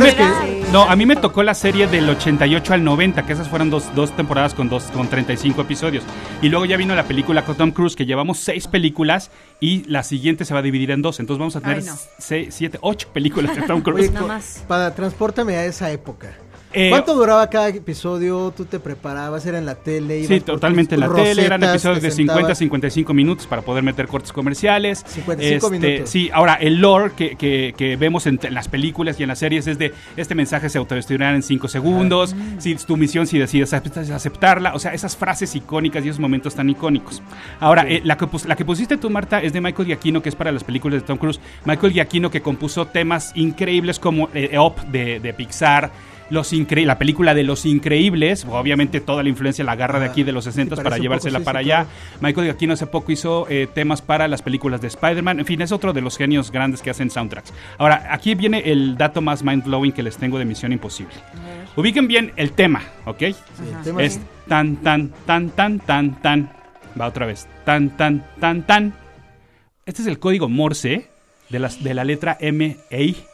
no, 0.73 0.85
a 0.89 0.97
mí 0.97 1.05
me 1.05 1.17
tocó 1.17 1.43
la 1.43 1.53
serie 1.53 1.87
del 1.87 2.09
88 2.09 2.73
al 2.73 2.83
90, 2.83 3.27
que 3.27 3.35
esas 3.35 3.47
fueron 3.47 3.69
dos, 3.69 3.95
dos 3.95 4.11
temporadas 4.17 4.55
con, 4.55 4.71
dos, 4.71 4.85
con 4.85 5.07
35 5.07 5.61
episodios. 5.61 6.03
Y 6.41 6.49
luego 6.49 6.65
ya 6.65 6.79
vino 6.79 6.95
la 6.95 7.05
película 7.05 7.45
con 7.45 7.57
Tom 7.57 7.73
Cruise, 7.73 7.95
que 7.95 8.07
llevamos 8.07 8.39
seis 8.39 8.69
películas 8.69 9.31
y 9.61 9.85
la 9.85 10.03
siguiente 10.03 10.47
se 10.47 10.55
va 10.55 10.61
a 10.61 10.63
dividir 10.63 10.91
en 10.91 11.03
dos. 11.03 11.21
Entonces 11.21 11.39
vamos 11.39 11.57
a 11.57 11.61
tener 11.61 11.77
Ay, 11.81 11.85
no. 11.85 11.95
seis, 12.19 12.55
siete, 12.55 12.79
ocho 12.81 13.09
películas 13.13 13.55
de 13.55 13.61
Tom 13.63 13.83
Oye, 13.85 14.09
Cruise. 14.09 14.13
Más. 14.13 14.65
para 14.67 14.95
transpórtame 14.95 15.57
a 15.57 15.67
esa 15.67 15.91
época. 15.91 16.29
Eh, 16.75 16.89
¿Cuánto 16.91 17.15
duraba 17.15 17.49
cada 17.49 17.69
episodio? 17.69 18.53
¿Tú 18.57 18.65
te 18.65 18.81
preparabas? 18.81 19.45
¿Era 19.47 19.59
en 19.59 19.67
la 19.67 19.75
tele? 19.75 20.25
Sí, 20.27 20.41
totalmente 20.41 20.95
en 20.95 21.01
la 21.03 21.13
tele. 21.13 21.45
Eran 21.45 21.63
episodios 21.63 22.03
de 22.03 22.11
50 22.11 22.33
a 22.33 22.37
sentabas? 22.37 22.59
55 22.59 23.15
minutos 23.15 23.47
para 23.47 23.63
poder 23.63 23.83
meter 23.83 24.09
cortes 24.09 24.33
comerciales. 24.33 25.05
55 25.07 25.71
minutos. 25.71 26.11
Sí, 26.11 26.31
ahora 26.33 26.55
el 26.55 26.77
lore 26.81 27.13
que, 27.17 27.37
que- 27.37 27.75
que 27.77 27.97
vemos 27.97 28.27
en, 28.27 28.39
en 28.43 28.55
las 28.55 28.69
películas 28.69 29.19
y 29.21 29.23
en 29.23 29.29
las 29.29 29.39
series 29.39 29.67
es 29.67 29.79
de 29.79 29.93
este 30.17 30.35
mensaje 30.35 30.69
se 30.69 30.79
autodestruirá 30.79 31.35
en 31.35 31.43
5 31.43 31.69
segundos. 31.69 32.35
Si 32.59 32.73
es 32.73 32.87
tu 32.87 32.97
misión, 32.97 33.27
si 33.27 33.39
decides 33.39 33.73
aceptar- 33.73 34.11
aceptarla. 34.13 34.75
O 34.75 34.79
sea, 34.79 34.95
esas 34.95 35.17
frases 35.17 35.55
icónicas 35.55 36.05
y 36.05 36.09
esos 36.09 36.21
momentos 36.21 36.55
tan 36.55 36.71
icónicos. 36.71 37.23
Ahora, 37.61 37.85
eh, 37.89 38.01
la, 38.05 38.17
que 38.17 38.27
la 38.47 38.57
que 38.57 38.65
pusiste 38.65 38.97
tú, 38.97 39.11
Marta, 39.11 39.41
es 39.43 39.53
de 39.53 39.61
Michael 39.61 39.87
Giacchino, 39.89 40.23
que 40.23 40.29
es 40.29 40.35
para 40.35 40.53
las 40.53 40.65
películas 40.65 41.01
de 41.03 41.07
Tom 41.07 41.19
Cruise. 41.19 41.41
Michael 41.65 41.93
Giacchino 41.93 42.31
que 42.31 42.41
compuso 42.41 42.87
temas 42.87 43.33
increíbles 43.35 43.99
como 43.99 44.29
eh, 44.35 44.59
Up 44.59 44.77
de, 44.91 45.21
de 45.21 45.33
Pixar. 45.35 45.91
Los 46.33 46.55
incre 46.55 46.87
la 46.87 46.97
película 46.97 47.35
de 47.35 47.43
Los 47.43 47.67
Increíbles, 47.67 48.47
obviamente 48.49 49.03
toda 49.03 49.23
la 49.23 49.29
influencia 49.29 49.63
la 49.65 49.73
agarra 49.73 50.01
de 50.01 50.07
aquí 50.07 50.23
de 50.23 50.33
los 50.33 50.45
60 50.45 50.77
sí, 50.77 50.83
para 50.83 50.97
llevársela 50.97 51.41
poco, 51.41 51.43
sí, 51.43 51.45
para 51.45 51.61
sí, 51.61 51.71
allá. 51.71 51.87
Michael 52.23 52.47
Giacchino 52.47 52.73
hace 52.73 52.87
poco 52.87 53.13
hizo 53.13 53.47
eh, 53.51 53.69
temas 53.75 54.01
para 54.01 54.27
las 54.29 54.41
películas 54.41 54.81
de 54.81 54.89
Spider-Man. 54.89 55.41
En 55.41 55.45
fin, 55.45 55.61
es 55.61 55.73
otro 55.73 55.93
de 55.93 56.01
los 56.01 56.17
genios 56.17 56.51
grandes 56.51 56.81
que 56.81 56.89
hacen 56.89 57.11
soundtracks. 57.11 57.53
Ahora, 57.77 58.09
aquí 58.11 58.35
viene 58.35 58.61
el 58.65 58.97
dato 58.97 59.21
más 59.21 59.45
mind-blowing 59.45 59.93
que 59.93 60.03
les 60.03 60.17
tengo 60.17 60.39
de 60.39 60.47
Misión 60.47 60.73
Imposible. 60.73 61.13
Ubiquen 61.77 62.09
bien 62.09 62.33
el 62.37 62.53
tema, 62.53 62.83
¿ok? 63.05 63.21
el 63.21 63.37
tema 63.85 64.03
es 64.03 64.19
tan, 64.49 64.77
tan, 64.77 65.11
tan, 65.27 65.51
tan, 65.51 65.81
tan, 65.81 66.23
tan. 66.23 66.51
Va 66.99 67.09
otra 67.09 67.27
vez. 67.27 67.47
Tan, 67.67 67.91
tan, 67.91 68.25
tan, 68.41 68.63
tan. 68.63 68.95
Este 69.85 70.01
es 70.01 70.09
el 70.09 70.19
código 70.19 70.49
Morse 70.49 71.11
de, 71.51 71.59
las, 71.59 71.85
de 71.85 71.93
la 71.93 72.05
letra 72.05 72.39
M, 72.41 72.79
A. 72.91 73.32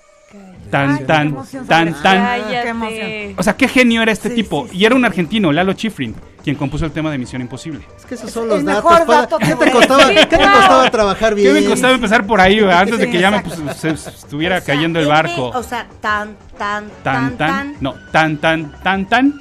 Tan, 0.70 0.90
Ay, 0.98 1.04
tan, 1.06 1.36
tan, 1.66 2.02
tan. 2.02 2.18
Ay. 2.18 3.34
O 3.38 3.42
sea, 3.42 3.56
qué 3.56 3.66
genio 3.68 4.02
era 4.02 4.12
este 4.12 4.28
tipo. 4.30 4.68
y 4.70 4.84
era 4.84 4.94
un 4.94 5.04
argentino, 5.04 5.50
Lalo 5.50 5.72
Schifrin, 5.72 6.14
quien 6.44 6.56
compuso 6.56 6.84
el 6.84 6.92
tema 6.92 7.10
de 7.10 7.16
Misión 7.16 7.40
Imposible. 7.40 7.80
Es 7.96 8.04
que 8.04 8.14
esos 8.14 8.30
son 8.30 8.48
los 8.48 8.58
el 8.58 8.66
datos. 8.66 8.84
mejor 8.84 9.06
para- 9.06 9.20
dato 9.22 9.38
¿Qué 9.38 9.46
que 9.46 9.54
te 9.56 9.70
costaba. 9.70 10.08
¿qué 10.10 10.26
te 10.26 10.36
costaba 10.36 10.90
trabajar 10.90 11.34
bien? 11.34 11.54
¿Qué 11.54 11.60
me 11.62 11.66
costaba 11.66 11.94
empezar 11.94 12.26
por 12.26 12.40
ahí, 12.42 12.60
antes 12.60 12.98
de 12.98 13.06
Sí, 13.06 13.10
que 13.12 13.18
ya 13.20 13.30
me 13.30 13.40
pues, 13.40 13.56
se, 13.78 13.96
se 13.96 14.10
estuviera 14.10 14.58
O 14.58 14.60
sea, 14.60 14.74
cayendo 14.74 14.98
el 14.98 15.06
M, 15.06 15.14
barco? 15.14 15.48
O 15.48 15.62
sea, 15.62 15.86
tan, 16.02 16.36
tan, 16.58 16.90
Tan, 17.02 17.38
tan, 17.38 17.76
no, 17.80 17.94
tan, 18.12 18.36
tan, 18.36 18.72
tan, 18.82 19.06
tan. 19.08 19.40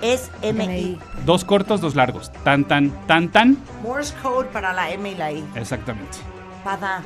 Es 0.00 0.30
MI. 0.42 0.96
Dos 1.26 1.44
cortos, 1.44 1.80
dos 1.80 1.96
largos. 1.96 2.30
Tan, 2.44 2.64
tan, 2.64 2.90
tan, 3.08 3.30
tan. 3.30 3.56
Morse 3.82 4.14
code 4.22 4.46
para 4.52 4.72
la 4.72 4.90
M 4.92 5.10
y 5.10 5.14
la 5.16 5.32
I. 5.32 5.44
Exactamente. 5.56 6.18
Pada. 6.62 7.02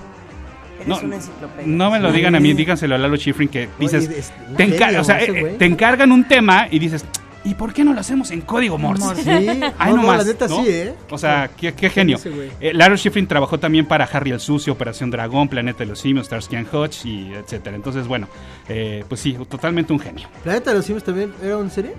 Eres 0.76 0.88
No, 0.88 0.98
una 1.00 1.16
enciclopedia. 1.16 1.66
no 1.66 1.90
me 1.90 2.00
lo 2.00 2.11
digan 2.12 2.35
a 2.35 2.40
mí, 2.40 2.52
díganselo 2.54 2.94
a 2.94 2.98
Lalo 2.98 3.16
Schifrin 3.16 3.48
que 3.48 3.68
dices, 3.78 4.08
Oye, 4.08 4.18
es 4.18 4.32
un 4.50 4.56
te, 4.56 4.64
enca- 4.66 4.87
genio 4.87 5.00
o 5.00 5.04
sea, 5.04 5.18
ese 5.20 5.38
eh, 5.38 5.54
te 5.58 5.64
encargan 5.66 6.11
un 6.12 6.26
tema 6.26 6.66
y 6.70 6.78
dices, 6.78 7.04
¿y 7.44 7.54
por 7.54 7.72
qué 7.72 7.85
no 7.85 7.92
lo 7.92 8.00
hacemos 8.00 8.30
en 8.30 8.40
código 8.40 8.78
Morse? 8.78 9.04
Sí, 9.22 9.61
Ay, 9.78 9.92
no, 9.94 10.02
más, 10.02 10.18
la 10.18 10.24
neta 10.32 10.48
¿no? 10.48 10.62
sí, 10.64 10.70
¿eh? 10.70 10.94
O 11.11 11.18
sea, 11.18 11.50
qué, 11.56 11.72
qué 11.74 11.88
genio. 11.90 12.18
Eh, 12.61 12.72
Laro 12.74 12.96
Schifrin 12.96 13.26
trabajó 13.26 13.58
también 13.58 13.87
para 13.87 14.04
Harry 14.04 14.30
el 14.32 14.40
Sucio, 14.40 14.72
Operación 14.72 15.11
Dragón, 15.11 15.48
Planeta 15.48 15.80
de 15.80 15.87
los 15.87 16.00
Simios, 16.00 16.26
Starsky 16.26 16.56
and 16.56 16.72
Hutch 16.74 17.04
y 17.06 17.32
etcétera. 17.35 17.76
Entonces, 17.76 18.06
bueno, 18.08 18.28
eh, 18.68 19.04
pues 19.08 19.20
sí, 19.20 19.37
totalmente 19.48 19.92
un 19.92 20.00
genio. 20.00 20.28
¿Planeta 20.42 20.70
de 20.70 20.76
los 20.76 20.85
Simios 20.87 21.04
también 21.04 21.32
era 21.42 21.56
una 21.58 21.70
serie? 21.70 21.92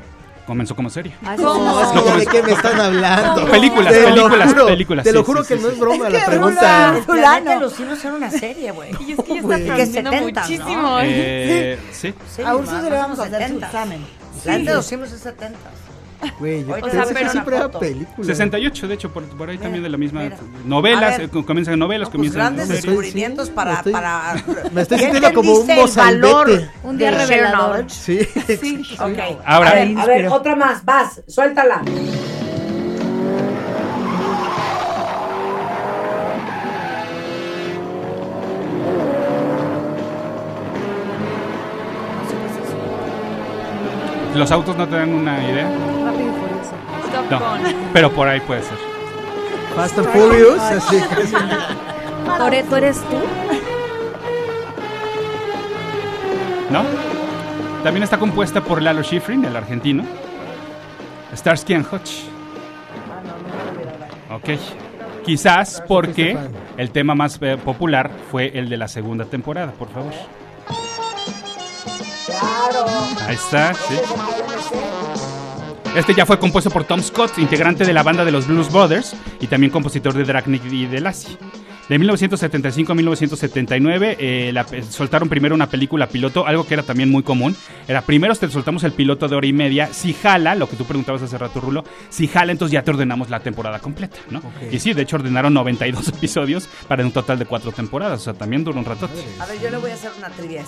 Comenzó 0.45 0.75
como 0.75 0.89
serie. 0.89 1.15
Ah, 1.25 1.36
es 1.36 1.41
No, 1.41 2.17
de 2.17 2.25
qué 2.25 2.43
me 2.43 2.51
están 2.51 2.79
hablando. 2.79 3.45
Películas, 3.49 3.93
Te 3.93 4.01
lo 4.01 4.08
películas, 4.10 4.49
juro, 4.53 4.65
películas, 4.65 5.03
Te 5.06 5.13
lo 5.13 5.23
juro 5.23 5.41
sí, 5.43 5.47
que 5.53 5.58
sí, 5.58 5.63
no 5.63 5.69
es 5.69 5.79
broma 5.79 6.10
la 6.10 6.19
que 6.19 6.25
pregunta. 6.25 6.95
El 6.97 7.03
planeta 7.03 7.53
de 7.53 7.60
los 7.62 7.73
simios 7.73 8.03
era 8.03 8.13
una 8.13 8.29
serie, 8.29 8.71
güey. 8.71 8.91
Y 9.08 9.13
es 9.13 9.23
que 9.23 9.34
ya 9.36 9.39
está 9.41 9.56
Que 9.58 9.71
aprendiendo 9.71 10.12
70, 10.12 10.41
muchísimo. 10.41 10.82
¿no? 10.82 10.99
Eh, 11.01 11.79
sí. 11.91 12.13
Sí, 12.36 12.41
A 12.41 12.56
Urso 12.56 12.71
más 12.73 12.84
le 12.84 12.89
vamos 12.89 13.19
a 13.19 13.23
hacer 13.23 13.41
su 13.41 13.47
70. 13.47 13.65
examen. 13.67 14.06
Planeta 14.43 14.71
de 14.71 14.77
los 14.77 14.86
simios 14.86 15.12
es 15.13 15.21
70. 15.21 15.58
Güey, 16.39 16.65
yo 16.65 16.69
Ahorita 16.69 16.88
pensé 16.88 16.97
vamos 16.97 17.12
a 17.12 17.13
que 17.13 17.13
ver 17.23 17.29
siempre 17.31 17.55
era 17.57 17.71
película. 17.71 18.25
68, 18.27 18.88
de 18.88 18.93
hecho, 18.93 19.12
por, 19.13 19.23
por 19.23 19.49
ahí 19.49 19.57
también 19.57 19.83
de 19.83 19.89
la 19.89 19.97
misma. 19.97 20.21
mira. 20.23 20.38
Novelas, 20.65 21.17
ver. 21.17 21.29
eh, 21.33 21.43
comienzan 21.45 21.73
en 21.73 21.79
novelas, 21.79 22.07
No, 22.07 22.12
pues 22.12 22.17
comienzan 22.17 22.39
en 22.41 22.45
grandes 22.45 22.67
series. 22.67 22.83
descubrimientos 22.86 23.47
Sí, 23.47 23.53
para, 23.53 23.71
me 23.71 23.77
estoy- 23.77 23.93
para... 23.93 24.43
me 24.73 24.81
estoy 24.81 24.97
¿Ya 24.97 25.03
sintiendo 25.03 25.33
como 25.33 25.53
un 25.53 25.67
mozalbete. 25.75 26.69
Un 26.83 26.97
día 26.97 27.12
revelador. 27.12 27.86
knowledge? 27.86 27.89
Sí, 27.93 28.57
Sí. 28.57 28.95
Ok. 28.99 29.19
Ahora- 29.45 29.71
a 29.71 29.73
ver, 29.75 29.97
a 29.97 30.05
ver, 30.05 30.27
otra 30.27 30.55
más, 30.55 30.83
vas, 30.86 31.21
suéltala. 31.27 31.81
¿Los 44.35 44.51
autos 44.51 44.75
no 44.77 44.87
te 44.87 44.95
dan 44.95 45.13
una 45.13 45.43
idea? 45.43 45.69
Rápido 46.05 46.29
y 46.29 46.39
furioso. 46.39 46.71
Top 47.29 47.31
No, 47.31 47.39
Gun. 47.39 47.75
pero 47.93 48.11
por 48.11 48.27
ahí 48.27 48.39
puede 48.41 48.61
ser. 48.63 48.77
Fast 49.75 49.97
and 49.99 50.07
Furious, 50.09 50.59
así. 50.59 50.99
Toreto, 52.37 52.77
¿eres 52.77 52.97
tú? 53.01 53.17
¿No? 56.71 56.83
También 57.83 58.03
está 58.03 58.17
compuesta 58.17 58.61
por 58.61 58.81
Lalo 58.81 59.03
Schifrin, 59.03 59.45
el 59.45 59.55
argentino. 59.55 60.03
Starsky 61.35 61.73
and 61.75 61.85
Hutch. 61.91 62.23
Ok. 64.31 64.49
Quizás 65.25 65.83
porque 65.87 66.37
el 66.77 66.91
tema 66.91 67.15
más 67.15 67.37
eh, 67.41 67.57
popular 67.63 68.09
fue 68.31 68.51
el 68.57 68.69
de 68.69 68.77
la 68.77 68.87
segunda 68.87 69.25
temporada, 69.25 69.71
por 69.71 69.89
favor. 69.89 70.11
Ahí 73.27 73.35
está, 73.35 73.73
sí. 73.73 73.95
Este 75.95 76.15
ya 76.15 76.25
fue 76.25 76.39
compuesto 76.39 76.71
por 76.71 76.85
Tom 76.85 77.01
Scott, 77.03 77.37
integrante 77.37 77.85
de 77.85 77.93
la 77.93 78.01
banda 78.01 78.25
de 78.25 78.31
los 78.31 78.47
Blues 78.47 78.71
Brothers 78.71 79.15
y 79.39 79.45
también 79.47 79.71
compositor 79.71 80.13
de 80.13 80.23
Dragnik 80.23 80.63
y 80.71 80.87
de 80.87 80.99
Lassie. 81.01 81.37
De 81.87 81.99
1975 81.99 82.93
a 82.93 82.95
1979 82.95 84.17
eh, 84.19 84.51
la- 84.53 84.65
soltaron 84.89 85.27
primero 85.29 85.53
una 85.53 85.67
película 85.69 86.07
piloto, 86.07 86.47
algo 86.47 86.65
que 86.65 86.73
era 86.73 86.81
también 86.83 87.11
muy 87.11 87.21
común. 87.23 87.55
Era 87.87 88.01
primero 88.01 88.33
te 88.35 88.49
soltamos 88.49 88.83
el 88.85 88.93
piloto 88.93 89.27
de 89.27 89.35
hora 89.35 89.45
y 89.45 89.53
media. 89.53 89.89
Si 89.93 90.13
jala, 90.13 90.55
lo 90.55 90.67
que 90.67 90.77
tú 90.77 90.85
preguntabas 90.85 91.21
hace 91.21 91.37
rato, 91.37 91.59
Rulo, 91.59 91.83
si 92.09 92.27
jala, 92.27 92.53
entonces 92.53 92.73
ya 92.73 92.83
te 92.83 92.89
ordenamos 92.91 93.29
la 93.29 93.41
temporada 93.41 93.77
completa, 93.79 94.17
¿no? 94.31 94.41
Y 94.71 94.79
sí, 94.79 94.93
de 94.93 95.01
hecho 95.03 95.17
ordenaron 95.17 95.53
92 95.53 96.07
episodios 96.17 96.67
para 96.87 97.03
un 97.05 97.11
total 97.11 97.37
de 97.37 97.45
cuatro 97.45 97.71
temporadas. 97.73 98.21
O 98.21 98.23
sea, 98.23 98.33
también 98.33 98.63
duró 98.63 98.79
un 98.79 98.85
ratote. 98.85 99.21
A 99.39 99.45
ver, 99.45 99.59
yo 99.61 99.69
le 99.69 99.77
voy 99.77 99.91
a 99.91 99.93
hacer 99.93 100.11
una 100.17 100.29
trivia. 100.29 100.63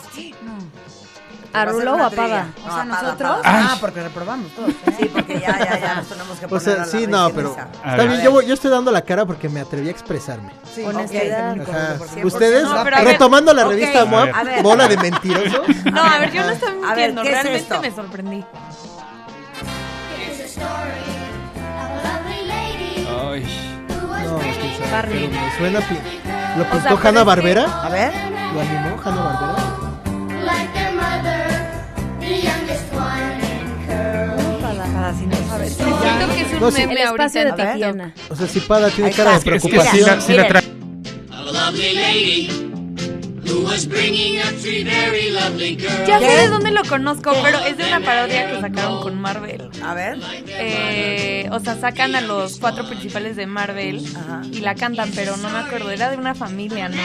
¿A 1.56 1.66
Rulo 1.66 1.94
o 1.96 2.04
a 2.04 2.10
Pada? 2.10 2.48
O 2.68 2.74
sea, 2.74 2.86
nosotros. 2.86 3.38
Ay. 3.44 3.66
Ah, 3.70 3.78
porque 3.80 4.02
reprobamos 4.04 4.52
todos. 4.54 4.70
¿eh? 4.70 4.76
Sí, 5.00 5.06
porque 5.14 5.40
ya, 5.40 5.58
ya, 5.60 5.80
ya 5.80 5.96
nos 5.96 6.08
tenemos 6.08 6.38
que 6.40 6.46
O 6.46 6.50
poner 6.50 6.64
sea, 6.64 6.74
a 6.74 6.78
la 6.78 6.86
sí, 6.86 7.08
no, 7.08 7.30
pero 7.34 7.56
ver. 7.98 8.22
Yo, 8.22 8.32
voy- 8.32 8.46
yo 8.46 8.54
estoy 8.54 8.72
dando 8.72 8.92
la 8.92 9.02
cara 9.02 9.26
porque 9.26 9.48
me 9.50 9.62
atreví 9.62 9.88
a 9.88 9.92
expresarme. 9.92 10.52
Sí, 10.74 10.84
Honestidad. 10.84 11.54
ok, 11.60 11.70
Ajá. 11.70 11.96
100%. 12.16 12.26
Ustedes, 12.26 12.64
No, 12.64 12.84
ver, 12.84 12.94
retomando 13.06 13.54
la 13.54 13.64
revista 13.66 14.06
MOAB, 14.06 14.26
ver. 14.34 14.46
Ver. 14.46 14.64
bola 14.64 14.88
de 14.88 14.98
mentirosos. 14.98 15.62
No, 15.92 16.04
a 16.04 16.18
ver, 16.20 16.32
yo 16.32 16.44
no 16.44 16.50
estoy 16.52 16.70
ver, 16.74 16.80
mintiendo. 16.86 17.22
¿qué 17.24 17.28
es 17.30 17.34
Realmente 17.34 17.58
esto? 17.62 17.82
me 17.82 17.92
sorprendí. 17.92 18.46
Ay. 23.08 23.46
No, 23.88 24.40
es 24.42 24.58
que 24.58 24.90
sabe, 24.90 25.28
me 25.30 25.58
suena. 25.58 25.80
¿Lo 26.58 26.64
pintó 26.70 26.84
pero 26.84 27.00
Hanna 27.10 27.20
es 27.22 27.26
Barbera? 27.26 27.84
A 27.84 27.90
ver. 27.90 28.14
¿Lo 28.54 28.62
animó 28.62 29.02
Hanna 29.04 29.22
Barbera? 29.24 29.75
Que 35.58 36.42
es 36.42 36.54
un 36.54 36.60
No, 36.60 36.72
sí. 36.72 36.82
El 36.82 36.88
meme 36.90 37.04
espacio 37.04 37.46
de. 37.46 37.52
Tatiana. 37.54 38.14
O 38.30 38.36
sea, 38.36 38.48
si 38.48 38.60
Pada 38.62 38.90
tiene 38.90 39.12
cara 39.12 39.38
de 39.38 39.46
preocupación. 39.46 40.22
sí 40.22 40.34
la. 40.34 40.62
Ya 46.08 46.20
sé 46.20 46.26
de 46.26 46.48
dónde 46.48 46.72
lo 46.72 46.84
conozco, 46.84 47.34
pero 47.44 47.60
es 47.60 47.78
de 47.78 47.86
una 47.86 48.00
parodia 48.00 48.52
que 48.52 48.62
sacaron 48.62 49.02
con 49.02 49.20
Marvel. 49.20 49.70
A 49.84 49.94
ver. 49.94 50.18
Eh, 50.48 51.48
o 51.52 51.60
sea, 51.60 51.76
sacan 51.80 52.16
a 52.16 52.22
los 52.22 52.58
cuatro 52.60 52.88
principales 52.88 53.36
de 53.36 53.46
Marvel 53.48 54.06
Ajá. 54.16 54.42
y 54.52 54.60
la 54.60 54.76
cantan, 54.76 55.12
pero 55.16 55.36
no 55.38 55.50
me 55.50 55.60
acuerdo. 55.60 55.92
Era 55.92 56.10
de 56.12 56.18
una 56.18 56.36
familia, 56.36 56.90
¿no? 56.90 57.02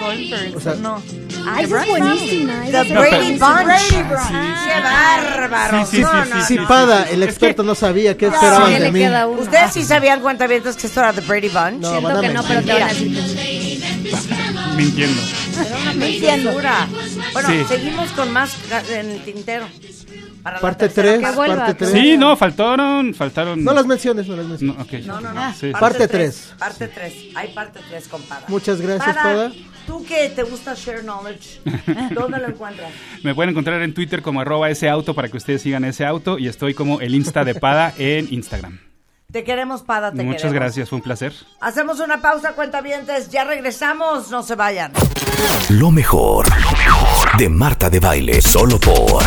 Goldberg, 0.00 0.56
O 0.56 0.60
sea, 0.60 0.74
no. 0.74 1.02
Ay, 1.46 1.64
es 1.64 1.70
buenísima. 1.88 2.62
The 2.70 2.82
Brady. 2.84 3.38
Bunch. 3.38 3.88
¡Qué 3.88 4.80
bárbaro! 4.82 5.86
Sí, 5.86 5.96
sí, 5.98 6.38
sí. 6.48 6.56
Pada, 6.68 7.08
el 7.10 7.22
experto, 7.22 7.62
no 7.62 7.74
sabía 7.74 8.16
qué 8.16 8.26
esperaban 8.26 8.72
Sí, 8.74 8.78
de 8.80 8.92
mí. 8.92 9.06
¿Ustedes 9.38 9.72
sí 9.72 9.84
sabían 9.84 10.20
cuentavientos 10.20 10.76
que 10.76 10.86
esto 10.86 11.00
era 11.00 11.12
The 11.12 11.20
Brady 11.22 11.48
Bunch? 11.48 11.80
No, 11.80 11.90
Siento 11.98 12.20
que 12.20 12.28
no, 12.28 12.42
pero 12.44 12.62
te 12.62 12.72
van 12.72 12.82
a 12.82 12.88
decir. 12.88 13.10
Mintiendo. 14.76 15.20
Era 15.66 15.78
una 15.78 15.92
preciosura. 15.92 16.88
Bueno, 17.32 17.48
Sí. 17.48 17.64
seguimos 17.68 18.10
con 18.12 18.32
más 18.32 18.56
en 18.90 19.10
el 19.10 19.22
tintero. 19.24 19.66
Para 20.42 20.58
Parte 20.58 20.88
tercera 20.88 21.08
3, 21.10 21.20
parte. 21.22 21.36
vuelva, 21.36 21.56
parte 21.56 21.72
que 21.72 21.90
3. 21.92 22.02
Sí, 22.02 22.16
no, 22.18 22.36
faltaron, 22.36 23.14
faltaron. 23.14 23.62
No 23.62 23.72
las 23.72 23.86
menciones, 23.86 24.26
no 24.26 24.34
las 24.36 24.46
menciones. 24.46 25.06
No. 25.06 25.20
No, 25.20 25.20
no, 25.20 25.32
no. 25.32 25.54
Sí. 25.54 25.70
Parte 25.70 26.08
tres, 26.08 26.48
tres. 26.48 26.54
Parte 26.58 26.88
3. 26.88 27.14
Hay 27.36 27.48
parte 27.54 27.80
3 27.88 28.08
con 28.08 28.22
Pada. 28.22 28.44
Muchas 28.48 28.80
gracias, 28.80 29.14
Pada, 29.16 29.22
Pada. 29.22 29.52
Tú 29.86 30.04
que 30.04 30.30
te 30.30 30.42
gusta 30.42 30.74
share 30.74 31.02
knowledge, 31.02 31.60
¿dónde 32.14 32.38
lo 32.38 32.48
encuentras? 32.48 32.90
Me 33.22 33.34
pueden 33.34 33.50
encontrar 33.50 33.82
en 33.82 33.94
Twitter 33.94 34.22
como 34.22 34.40
arroba 34.40 34.68
ese 34.70 34.88
auto 34.88 35.14
para 35.14 35.28
que 35.28 35.36
ustedes 35.36 35.62
sigan 35.62 35.84
ese 35.84 36.04
auto 36.04 36.38
y 36.38 36.48
estoy 36.48 36.74
como 36.74 37.00
el 37.00 37.14
Insta 37.14 37.44
de 37.44 37.54
Pada 37.54 37.92
en 37.98 38.32
Instagram. 38.32 38.80
Te 39.30 39.44
queremos, 39.44 39.82
Pada, 39.82 40.12
te 40.12 40.22
Muchas 40.24 40.42
queremos. 40.42 40.54
gracias, 40.60 40.88
fue 40.90 40.96
un 40.98 41.02
placer. 41.02 41.32
Hacemos 41.60 42.00
una 42.00 42.20
pausa, 42.20 42.52
cuentavientes. 42.52 43.30
Ya 43.30 43.44
regresamos, 43.44 44.30
no 44.30 44.42
se 44.42 44.56
vayan. 44.56 44.92
Lo 45.70 45.90
mejor, 45.90 46.46
lo 46.48 46.70
mejor 46.72 47.36
de 47.38 47.48
Marta 47.48 47.88
de 47.88 47.98
Baile, 47.98 48.42
solo 48.42 48.78
por 48.78 49.22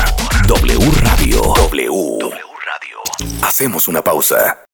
W 0.47 0.79
Radio. 1.01 1.41
W. 1.41 1.89
W 2.19 2.29
Radio. 2.65 2.97
Hacemos 3.41 3.88
una 3.88 4.03
pausa. 4.03 4.60